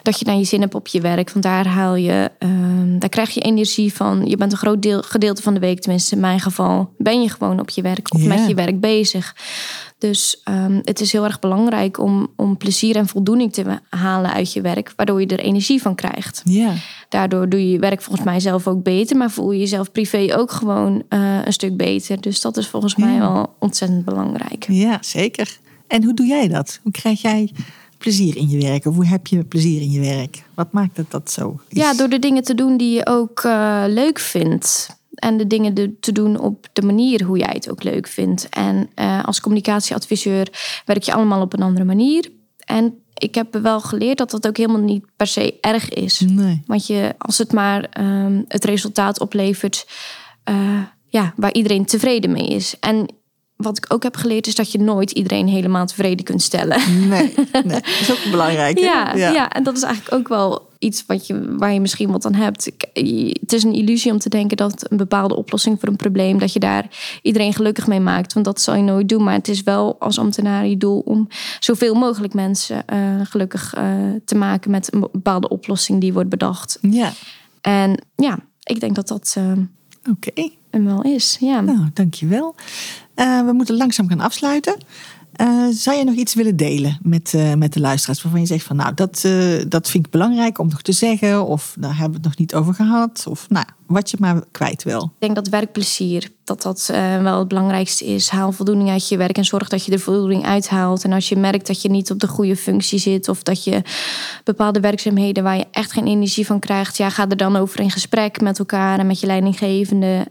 Dat 0.03 0.19
je 0.19 0.25
naar 0.25 0.37
je 0.37 0.45
zin 0.45 0.61
hebt 0.61 0.75
op 0.75 0.87
je 0.87 1.01
werk, 1.01 1.31
want 1.31 1.45
daar 1.45 1.67
haal 1.67 1.95
je, 1.95 2.31
ehm, 2.39 2.99
daar 2.99 3.09
krijg 3.09 3.31
je 3.31 3.41
energie 3.41 3.95
van. 3.95 4.27
Je 4.27 4.37
bent 4.37 4.53
een 4.53 4.59
groot 4.59 4.83
deel, 4.83 5.03
gedeelte 5.03 5.43
van 5.43 5.55
de 5.55 5.61
week, 5.61 5.81
tenminste 5.81 6.15
in 6.15 6.21
mijn 6.21 6.41
geval, 6.41 6.95
ben 6.99 7.23
je 7.23 7.29
gewoon 7.29 7.61
op 7.61 7.71
je 7.71 7.83
werk 7.83 8.15
of 8.15 8.25
met 8.25 8.47
je 8.47 8.55
werk 8.55 8.81
bezig. 8.81 9.24
Dus 9.99 10.41
ehm, 10.45 10.81
het 10.83 11.01
is 11.01 11.13
heel 11.13 11.25
erg 11.25 11.39
belangrijk 11.39 11.99
om, 11.99 12.29
om 12.37 12.57
plezier 12.57 12.97
en 12.97 13.07
voldoening 13.07 13.53
te 13.53 13.81
halen 13.89 14.33
uit 14.33 14.53
je 14.53 14.61
werk, 14.61 14.93
waardoor 14.97 15.21
je 15.21 15.27
er 15.27 15.39
energie 15.39 15.83
van 15.83 15.95
krijgt. 15.95 16.43
ja. 16.45 16.73
Daardoor 17.09 17.49
doe 17.49 17.61
je 17.61 17.71
je 17.71 17.79
werk 17.79 18.03
volgens 18.03 18.25
mij 18.25 18.41
zelf 18.41 18.67
ook 18.67 18.83
beter, 18.83 19.17
maar 19.17 19.31
voel 19.31 19.53
je 19.53 19.59
jezelf 19.59 19.93
privé 19.93 20.37
ook 20.37 20.51
gewoon 20.51 21.03
eh, 21.09 21.39
een 21.45 21.53
stuk 21.53 21.77
beter. 21.77 22.21
Dus 22.21 22.41
dat 22.41 22.57
is 22.57 22.69
volgens 22.69 22.97
mij 22.97 23.19
wel 23.19 23.55
ontzettend 23.59 24.05
belangrijk. 24.05 24.67
Ja, 24.69 24.99
zeker. 25.01 25.59
En 25.87 26.05
hoe 26.05 26.15
doe 26.15 26.27
jij 26.27 26.49
dat? 26.49 26.81
Hoe 26.83 26.93
krijg 26.93 27.21
jij 27.21 27.51
plezier 27.99 28.37
in 28.37 28.49
je 28.49 28.59
werk? 28.59 28.87
Of 28.87 28.95
hoe 28.95 29.07
heb 29.07 29.27
je 29.27 29.45
plezier 29.45 29.81
in 29.81 29.91
je 29.91 30.01
werk? 30.01 30.43
Wat 30.55 30.73
maakt 30.73 30.97
het 30.97 31.11
dat 31.11 31.31
zo 31.31 31.61
is? 31.69 31.79
Ja, 31.79 31.95
door 31.95 32.09
de 32.09 32.19
dingen 32.19 32.43
te 32.43 32.55
doen 32.55 32.77
die 32.77 32.95
je 32.95 33.07
ook 33.07 33.41
eh, 33.45 33.85
leuk 33.87 34.19
vindt. 34.19 34.97
En 35.15 35.37
de 35.37 35.47
dingen 35.47 35.97
te 36.01 36.13
doen 36.13 36.39
op 36.39 36.67
de 36.73 36.83
manier 36.83 37.23
hoe 37.23 37.39
jij 37.39 37.53
het 37.53 37.71
ook 37.71 37.83
leuk 37.83 38.07
vindt. 38.07 38.49
En 38.49 38.91
eh, 38.95 39.25
als 39.25 39.41
communicatieadviseur 39.41 40.49
werk 40.85 41.03
je 41.03 41.13
allemaal 41.13 41.41
op 41.41 41.53
een 41.53 41.63
andere 41.63 41.85
manier. 41.85 42.31
En 42.59 42.99
ik 43.15 43.35
heb 43.35 43.55
wel 43.57 43.81
geleerd 43.81 44.19
dat 44.19 44.31
dat 44.31 44.47
ook 44.47 44.57
helemaal 44.57 44.81
niet 44.81 45.05
per 45.17 45.27
se 45.27 45.59
erg 45.61 45.89
is. 45.89 46.21
Nee. 46.21 46.63
Want 46.67 46.87
je, 46.87 47.15
als 47.19 47.39
het 47.39 47.53
maar 47.53 47.85
ehm, 47.85 48.43
het 48.49 48.65
resultaat 48.65 49.21
oplevert 49.21 49.87
eh, 50.45 50.83
ja, 51.09 51.33
waar 51.37 51.53
iedereen 51.53 51.85
tevreden 51.85 52.33
mee 52.33 52.47
is. 52.47 52.77
En 52.81 53.07
wat 53.57 53.77
ik 53.77 53.93
ook 53.93 54.03
heb 54.03 54.17
geleerd 54.17 54.47
is 54.47 54.55
dat 54.55 54.73
je 54.73 54.79
nooit 54.79 55.11
iedereen 55.11 55.49
helemaal 55.49 55.87
tevreden 55.87 56.25
kunt 56.25 56.43
stellen. 56.43 57.09
Nee, 57.09 57.35
nee. 57.53 57.81
dat 57.81 57.87
is 58.01 58.11
ook 58.11 58.31
belangrijk. 58.31 58.79
Ja, 58.79 59.15
ja. 59.15 59.51
en 59.51 59.63
dat 59.63 59.77
is 59.77 59.83
eigenlijk 59.83 60.15
ook 60.15 60.29
wel 60.29 60.69
iets 60.85 61.05
wat 61.07 61.27
je, 61.27 61.57
waar 61.57 61.73
je 61.73 61.81
misschien 61.81 62.11
wat 62.11 62.27
aan 62.27 62.35
hebt. 62.35 62.65
Het 63.41 63.53
is 63.53 63.63
een 63.63 63.75
illusie 63.75 64.13
om 64.13 64.19
te 64.19 64.29
denken 64.29 64.57
dat 64.57 64.91
een 64.91 64.97
bepaalde 64.97 65.37
oplossing 65.37 65.81
voor 65.81 65.89
een 65.89 65.97
probleem, 65.97 66.39
dat 66.39 66.53
je 66.53 66.59
daar 66.59 66.89
iedereen 67.23 67.53
gelukkig 67.53 67.87
mee 67.87 68.01
maakt. 68.01 68.33
Want 68.33 68.47
dat 68.47 68.61
zal 68.61 68.75
je 68.75 68.83
nooit 68.83 69.09
doen. 69.09 69.25
Maar 69.25 69.35
het 69.35 69.49
is 69.49 69.63
wel 69.63 69.97
als 69.99 70.19
ambtenaar 70.19 70.67
je 70.67 70.77
doel 70.77 70.99
om 70.99 71.29
zoveel 71.61 71.95
mogelijk 71.95 72.35
mensen 72.35 72.87
eh, 72.87 73.21
gelukkig 73.23 73.75
eh, 73.75 73.85
te 74.25 74.35
maken 74.35 74.71
met 74.71 74.95
een 74.95 75.01
bepaalde 75.01 75.49
oplossing 75.49 76.01
die 76.01 76.13
wordt 76.13 76.29
bedacht. 76.29 76.79
Ja, 76.81 77.13
En 77.61 78.05
ja, 78.17 78.39
ik 78.63 78.81
denk 78.81 78.95
dat 78.95 79.09
dat 79.09 79.35
eh, 79.39 79.53
oké. 80.11 80.49
hem 80.71 80.85
wel 80.85 81.03
is. 81.03 81.37
Ja. 81.41 81.61
Nou, 81.61 81.91
dankjewel. 81.93 82.55
We 83.15 83.51
moeten 83.53 83.77
langzaam 83.77 84.09
gaan 84.09 84.21
afsluiten. 84.21 84.77
Eh, 85.37 85.67
zou 85.71 85.97
je 85.97 86.05
nog 86.05 86.15
iets 86.15 86.35
willen 86.35 86.57
delen 86.57 86.99
met, 87.03 87.35
eh, 87.35 87.55
met 87.55 87.73
de 87.73 87.81
luisteraars 87.81 88.23
waarvan 88.23 88.41
je 88.41 88.47
zegt 88.47 88.65
van 88.65 88.77
nou, 88.77 88.95
dat, 88.95 89.23
eh, 89.25 89.65
dat 89.69 89.91
vind 89.91 90.07
ik 90.07 90.13
belangrijk 90.13 90.59
om 90.59 90.69
nog 90.69 90.83
te 90.83 90.93
zeggen 90.93 91.47
of 91.47 91.75
daar 91.79 91.97
hebben 91.97 92.11
we 92.11 92.17
het 92.17 92.25
nog 92.25 92.37
niet 92.37 92.55
over 92.55 92.75
gehad 92.75 93.25
of 93.29 93.49
nou, 93.49 93.67
wat 93.87 94.11
je 94.11 94.17
maar 94.21 94.43
kwijt 94.51 94.83
wil. 94.83 95.03
Ik 95.03 95.11
denk 95.19 95.35
dat 95.35 95.49
werkplezier, 95.49 96.31
dat 96.45 96.63
dat 96.63 96.87
wel 97.23 97.39
het 97.39 97.49
belangrijkste 97.49 98.05
is. 98.05 98.29
Haal 98.29 98.53
voldoening 98.53 98.91
uit 98.91 99.09
je 99.09 99.17
werk 99.17 99.37
en 99.37 99.45
zorg 99.45 99.69
dat 99.69 99.85
je 99.85 99.93
er 99.93 100.01
voldoening 100.01 100.45
uithaalt. 100.45 101.05
En 101.05 101.13
als 101.13 101.29
je 101.29 101.37
merkt 101.37 101.67
dat 101.67 101.83
je 101.83 101.91
niet 101.91 102.11
op 102.11 102.19
de 102.19 102.29
goede 102.29 102.57
functie 102.57 102.99
zit... 102.99 103.29
of 103.29 103.43
dat 103.43 103.65
je 103.65 103.83
bepaalde 104.45 104.81
werkzaamheden 104.81 105.43
waar 105.43 105.57
je 105.57 105.67
echt 105.71 105.93
geen 105.93 106.07
energie 106.07 106.47
van 106.47 106.59
krijgt... 106.59 106.97
ja, 106.97 107.11
ga 107.11 107.29
er 107.29 107.37
dan 107.37 107.57
over 107.57 107.81
in 107.81 107.91
gesprek 107.91 108.41
met 108.41 108.59
elkaar 108.59 108.99
en 108.99 109.07
met 109.07 109.21
je 109.21 109.27
leidinggevende. 109.27 110.27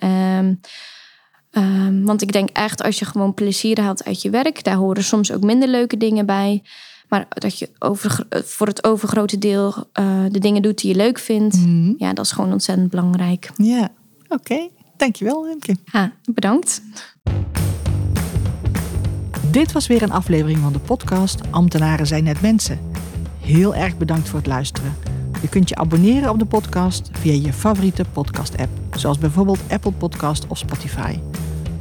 Ehm, 1.54 2.04
want 2.04 2.22
ik 2.22 2.32
denk 2.32 2.50
echt, 2.50 2.84
als 2.84 3.00
je 3.00 3.06
gewoon 3.06 3.34
plezier 3.34 3.82
haalt 3.82 4.04
uit 4.04 4.22
je 4.22 4.30
werk... 4.30 4.64
daar 4.64 4.76
horen 4.76 5.04
soms 5.04 5.32
ook 5.32 5.44
minder 5.44 5.68
leuke 5.68 5.98
dingen 5.98 6.26
bij... 6.26 6.64
Maar 7.10 7.26
dat 7.30 7.60
je 7.60 7.70
over, 7.80 8.26
voor 8.30 8.68
het 8.68 8.84
overgrote 8.84 9.38
deel 9.38 9.74
eh, 9.92 10.24
de 10.32 10.40
dingen 10.40 10.62
doet 10.62 10.82
die 10.82 10.90
je 10.90 10.98
leuk 10.98 11.20
vindt... 11.20 11.58
Mhm. 11.58 11.94
ja, 11.98 12.14
dat 12.14 12.26
is 12.26 12.32
gewoon 12.32 12.52
ontzettend 12.52 12.90
belangrijk. 12.90 13.52
Ja, 13.56 13.90
oké. 14.28 14.70
Dankjewel, 14.98 15.46
Remke. 15.48 15.76
Ja, 15.92 16.12
bedankt. 16.34 16.82
Dit 19.52 19.72
was 19.72 19.88
weer 19.88 20.02
een 20.02 20.12
aflevering 20.12 20.60
van 20.60 20.74
de 20.74 20.80
podcast 20.80 21.42
Ambtenaren 21.52 22.08
zijn 22.08 22.24
net 22.24 22.42
mensen. 22.42 22.80
Heel 23.40 23.76
erg 23.76 23.98
bedankt 23.98 24.30
voor 24.30 24.40
het 24.40 24.48
luisteren. 24.48 24.96
Je 25.42 25.50
kunt 25.50 25.70
je 25.70 25.76
abonneren 25.76 26.30
op 26.30 26.40
de 26.40 26.46
podcast 26.46 27.10
via 27.12 27.34
je 27.34 27.54
favoriete 27.54 28.06
podcast-app, 28.14 28.70
zoals 28.98 29.18
bijvoorbeeld 29.18 29.60
Apple 29.70 29.92
Podcast 29.92 30.48
of 30.48 30.58
Spotify. 30.58 31.20